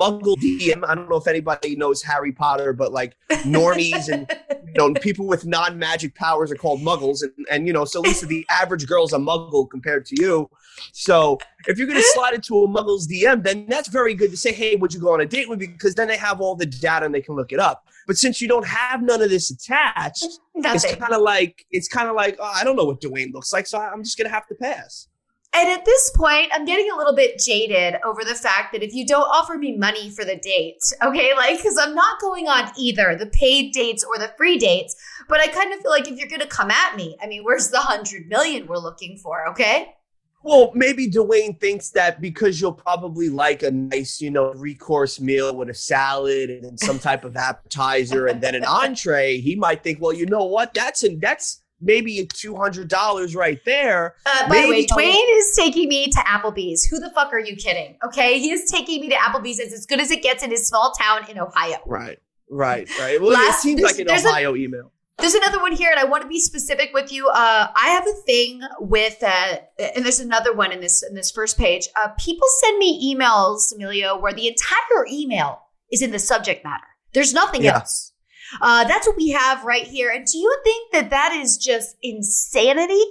[0.00, 4.26] Muggle DM, I don't know if anybody knows Harry Potter, but like normies and
[4.66, 8.26] you know people with non-magic powers are called Muggles, and and you know so Lisa,
[8.26, 10.50] the average girl's a Muggle compared to you.
[10.92, 14.52] So if you're gonna slide into a Muggle's DM, then that's very good to say,
[14.52, 15.66] hey, would you go on a date with me?
[15.66, 17.84] Because then they have all the data and they can look it up.
[18.06, 22.08] But since you don't have none of this attached, it's kind of like it's kind
[22.08, 24.46] of like oh, I don't know what Dwayne looks like, so I'm just gonna have
[24.48, 25.08] to pass.
[25.54, 28.92] And at this point, I'm getting a little bit jaded over the fact that if
[28.92, 32.70] you don't offer me money for the date, okay, like, because I'm not going on
[32.76, 34.94] either the paid dates or the free dates,
[35.28, 37.44] but I kind of feel like if you're going to come at me, I mean,
[37.44, 39.94] where's the hundred million we're looking for, okay?
[40.42, 45.20] Well, maybe Dwayne thinks that because you'll probably like a nice, you know, three course
[45.20, 49.56] meal with a salad and then some type of appetizer and then an entree, he
[49.56, 50.74] might think, well, you know what?
[50.74, 54.14] That's and that's maybe two hundred dollars right there.
[54.26, 56.84] Uh, by the way, Maybe- Dwayne is taking me to Applebee's.
[56.84, 57.96] Who the fuck are you kidding?
[58.04, 59.58] Okay, he is taking me to Applebee's.
[59.58, 61.78] It's as good as it gets in his small town in Ohio.
[61.86, 62.18] Right,
[62.50, 63.20] right, right.
[63.20, 64.92] Well, Last- it seems like an there's a- Ohio email.
[65.20, 67.26] There's another one here, and I want to be specific with you.
[67.26, 69.56] Uh, I have a thing with, uh,
[69.96, 71.88] and there's another one in this in this first page.
[71.96, 75.60] Uh, people send me emails, Emilio, where the entire email
[75.90, 76.84] is in the subject matter.
[77.14, 78.12] There's nothing else.
[78.60, 80.10] Uh, that's what we have right here.
[80.10, 83.02] And do you think that that is just insanity?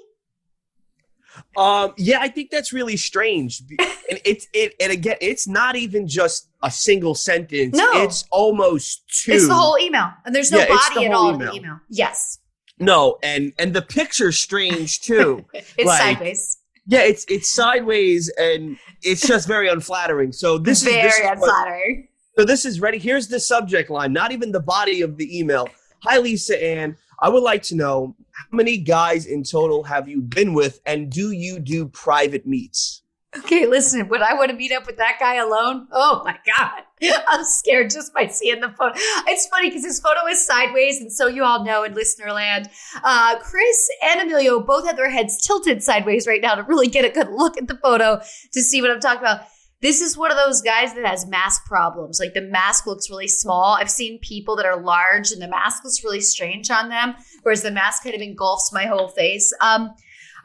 [1.55, 3.61] Um, yeah, I think that's really strange.
[4.09, 7.75] And it's it and again, it's not even just a single sentence.
[7.75, 7.91] No.
[8.03, 9.33] it's almost two.
[9.33, 11.55] It's the whole email, and there's no Yeah, body at all in the email.
[11.57, 11.79] email.
[11.89, 12.39] Yes,
[12.79, 15.43] no, and and the picture's strange too.
[15.53, 16.57] it's Like, sideways.
[16.85, 20.31] yeah, it's it's sideways and it's just very unflattering.
[20.31, 22.07] So this Very is this is what- unflattering.
[22.37, 22.99] So this is ready.
[22.99, 25.67] Here's the subject line, not even the body of the email.
[26.03, 26.95] Hi, Lisa Ann.
[27.19, 31.11] I would like to know how many guys in total have you been with, and
[31.11, 33.01] do you do private meets?
[33.35, 35.87] Okay, listen, would I want to meet up with that guy alone?
[35.91, 36.83] Oh my God.
[37.27, 38.93] I'm scared just by seeing the photo.
[39.27, 42.69] It's funny because his photo is sideways, and so you all know in listener land,
[43.03, 47.03] uh, Chris and Emilio both have their heads tilted sideways right now to really get
[47.03, 48.21] a good look at the photo
[48.53, 49.41] to see what I'm talking about.
[49.81, 52.19] This is one of those guys that has mask problems.
[52.19, 53.77] Like the mask looks really small.
[53.79, 57.61] I've seen people that are large and the mask looks really strange on them, whereas
[57.61, 59.53] the mask kind of engulfs my whole face.
[59.61, 59.91] Um,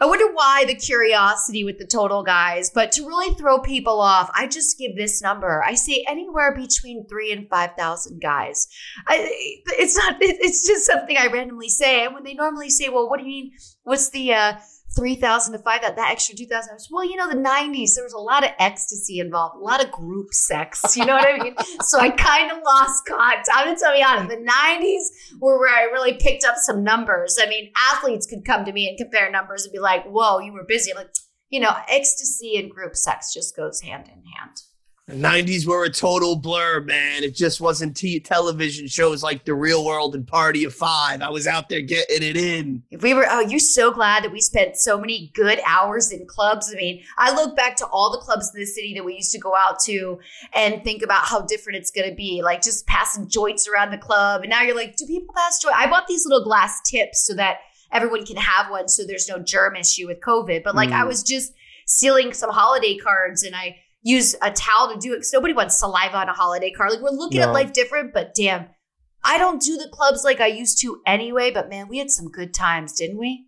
[0.02, 4.28] I wonder why the curiosity with the total guys, but to really throw people off,
[4.34, 5.62] I just give this number.
[5.64, 8.66] I say anywhere between three and five thousand guys.
[9.06, 9.28] I,
[9.78, 10.16] it's not.
[10.20, 12.04] It's just something I randomly say.
[12.04, 13.52] And when they normally say, "Well, what do you mean?
[13.84, 14.54] What's the uh,
[14.94, 18.44] 3000 to 5000 that extra 2000 well you know the 90s there was a lot
[18.44, 21.54] of ecstasy involved a lot of group sex you know what i mean?
[21.82, 23.48] So i kind of lost contact.
[23.54, 27.38] I'm gonna tell you honest the 90s were where i really picked up some numbers.
[27.40, 30.52] I mean athletes could come to me and compare numbers and be like whoa you
[30.52, 30.92] were busy.
[30.92, 31.14] I'm like
[31.48, 34.62] you know ecstasy and group sex just goes hand in hand
[35.08, 37.24] The 90s were a total blur, man.
[37.24, 41.22] It just wasn't t- television shows like The Real World and Party of Five.
[41.22, 42.84] I was out there getting it in.
[42.92, 46.24] If we were, oh, you're so glad that we spent so many good hours in
[46.28, 46.70] clubs.
[46.72, 49.32] I mean, I look back to all the clubs in the city that we used
[49.32, 50.20] to go out to
[50.54, 52.40] and think about how different it's going to be.
[52.40, 54.42] Like just passing joints around the club.
[54.42, 55.78] And now you're like, do people pass joints?
[55.80, 57.56] I bought these little glass tips so that
[57.90, 60.62] everyone can have one so there's no germ issue with COVID.
[60.62, 61.08] But like, I Mm.
[61.08, 61.52] was just
[61.86, 65.78] sealing some holiday cards and I use a towel to do it because nobody wants
[65.78, 66.90] saliva on a holiday card.
[66.90, 68.66] Like, we're looking at life different, but damn.
[69.24, 72.28] I don't do the clubs like I used to anyway, but man, we had some
[72.28, 73.46] good times, didn't we?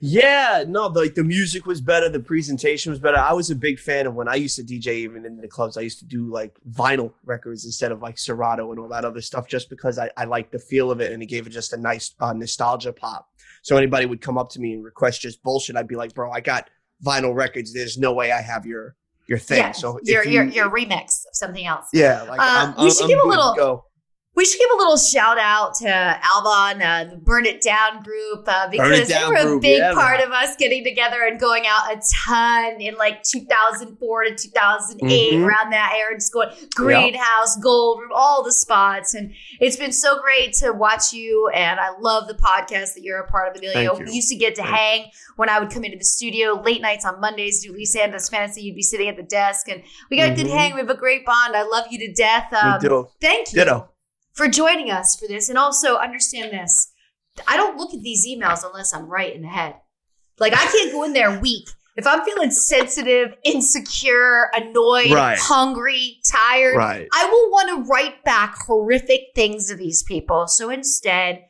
[0.00, 3.16] Yeah, no, like the music was better, the presentation was better.
[3.16, 5.76] I was a big fan of when I used to DJ even in the clubs.
[5.76, 9.20] I used to do like vinyl records instead of like Serato and all that other
[9.20, 11.72] stuff, just because I, I liked the feel of it and it gave it just
[11.72, 13.28] a nice uh, nostalgia pop.
[13.62, 16.30] So anybody would come up to me and request just bullshit, I'd be like, bro,
[16.30, 16.70] I got
[17.04, 17.72] vinyl records.
[17.72, 18.94] There's no way I have your
[19.28, 19.58] your thing.
[19.58, 21.86] Yeah, so your, you- your your remix of something else.
[21.92, 23.84] yeah, like Uh, I'm, we I'm- should I'm give a little- go.
[24.36, 28.44] We should give a little shout out to Alvon, uh, the Burn It Down group,
[28.46, 30.26] uh, because they were a group, big yeah, part man.
[30.26, 35.46] of us getting together and going out a ton in like 2004 to 2008, Mhm.
[35.46, 39.14] around that era, just going Greenhouse, Gold Room, all the spots.
[39.14, 41.48] And it's been so great to watch you.
[41.54, 43.94] And I love the podcast that you're a part of, Emilio.
[43.98, 46.82] We used to get to Thank hang when I would come into the studio late
[46.82, 48.62] nights on Mondays, do Lisa Anda's Fantasy.
[48.62, 50.74] You'd be sitting at the desk, and we got a good hang.
[50.74, 51.56] We have a great bond.
[51.56, 52.52] I love you to death.
[52.52, 52.80] Um.
[53.20, 53.88] Thank you Ditto.
[54.36, 55.48] For joining us for this.
[55.48, 56.92] And also understand this.
[57.48, 59.74] I don't look at these emails unless I'm right in the head.
[60.38, 61.68] Like I can't go in there weak.
[61.96, 65.38] If I'm feeling sensitive, insecure, annoyed, Right.
[65.38, 67.08] hungry, tired, Right.
[67.12, 70.46] I will want to write back horrific things to these people.
[70.46, 71.44] So instead,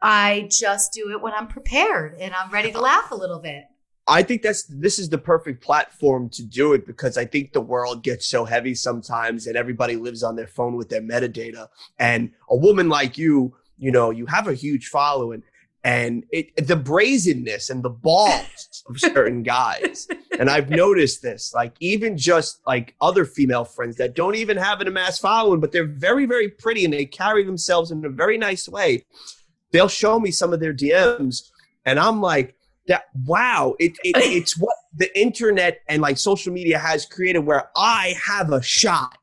[0.00, 3.64] I just do it when I'm prepared and I'm ready to laugh a little bit.
[4.08, 7.60] I think that's this is the perfect platform to do it because I think the
[7.60, 11.68] world gets so heavy sometimes and everybody lives on their phone with their metadata.
[11.98, 15.42] And a woman like you, you know, you have a huge following
[15.84, 20.08] and it the brazenness and the balls of certain guys.
[20.38, 24.80] And I've noticed this, like even just like other female friends that don't even have
[24.80, 28.38] an amassed following, but they're very, very pretty and they carry themselves in a very
[28.38, 29.04] nice way.
[29.70, 31.50] They'll show me some of their DMs
[31.84, 32.54] and I'm like,
[32.88, 37.70] that wow it, it it's what the internet and like social media has created where
[37.76, 39.16] i have a shot.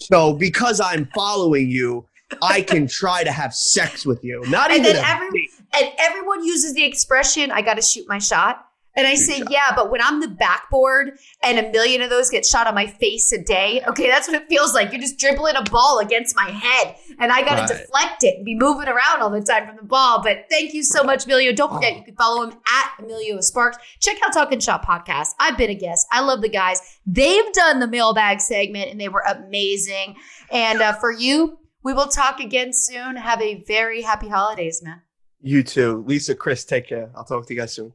[0.00, 2.06] So because i'm following you
[2.42, 4.42] i can try to have sex with you.
[4.48, 5.48] Not And even then every-
[5.78, 8.65] And everyone uses the expression, I got to shoot my shot.
[8.96, 9.50] And I say, shot.
[9.50, 12.86] yeah, but when I'm the backboard and a million of those get shot on my
[12.86, 14.90] face a day, okay, that's what it feels like.
[14.92, 17.82] You're just dribbling a ball against my head and I got to Right.
[17.84, 20.22] deflect it and be moving around all the time from the ball.
[20.22, 21.52] But thank you so much, Emilio.
[21.52, 21.96] Don't forget, Oh.
[21.98, 23.76] you can follow him at Emilio Sparks.
[24.00, 25.28] Check out Talk'n Shop Podcast.
[25.38, 26.06] I've been a guest.
[26.10, 26.80] I love the guys.
[27.06, 30.16] They've done the mailbag segment and they were amazing.
[30.50, 33.16] And uh, for you, we will talk again soon.
[33.16, 35.02] Have a very happy holidays, man.
[35.42, 37.92] you too lisa chris take care i'll talk to you guys soon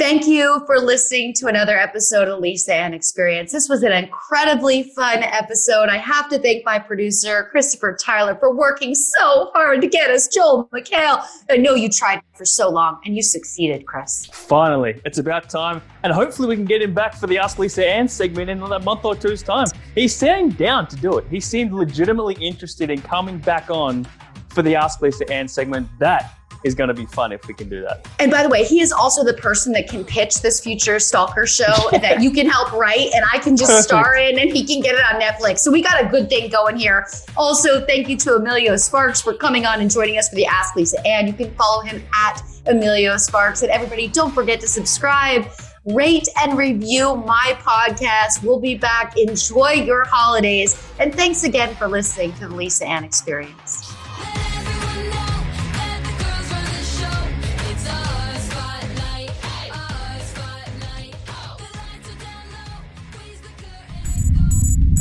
[0.00, 3.52] Thank you for listening to another episode of Lisa Ann Experience.
[3.52, 5.90] This was an incredibly fun episode.
[5.90, 10.26] I have to thank my producer, Christopher Tyler, for working so hard to get us
[10.28, 11.22] Joel McHale.
[11.50, 14.24] I know you tried for so long and you succeeded, Chris.
[14.32, 17.86] Finally, it's about time, and hopefully we can get him back for the Ask Lisa
[17.86, 19.66] Ann segment in a month or two's time.
[19.94, 21.26] He seemed down to do it.
[21.28, 24.06] He seemed legitimately interested in coming back on
[24.48, 25.90] for the Ask Lisa Ann segment.
[25.98, 28.06] That is going to be fun if we can do that.
[28.18, 31.46] And by the way, he is also the person that can pitch this future stalker
[31.46, 33.88] show that you can help write and I can just Perfect.
[33.88, 35.60] star in and he can get it on Netflix.
[35.60, 37.06] So we got a good thing going here.
[37.36, 40.76] Also, thank you to Emilio Sparks for coming on and joining us for the Ask
[40.76, 41.04] Lisa.
[41.06, 43.62] And you can follow him at Emilio Sparks.
[43.62, 45.46] And everybody, don't forget to subscribe.
[45.86, 48.44] Rate and review my podcast.
[48.44, 49.16] We'll be back.
[49.16, 50.80] Enjoy your holidays.
[50.98, 53.89] And thanks again for listening to the Lisa Ann Experience.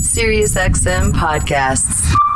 [0.09, 2.28] SiriusXM podcasts.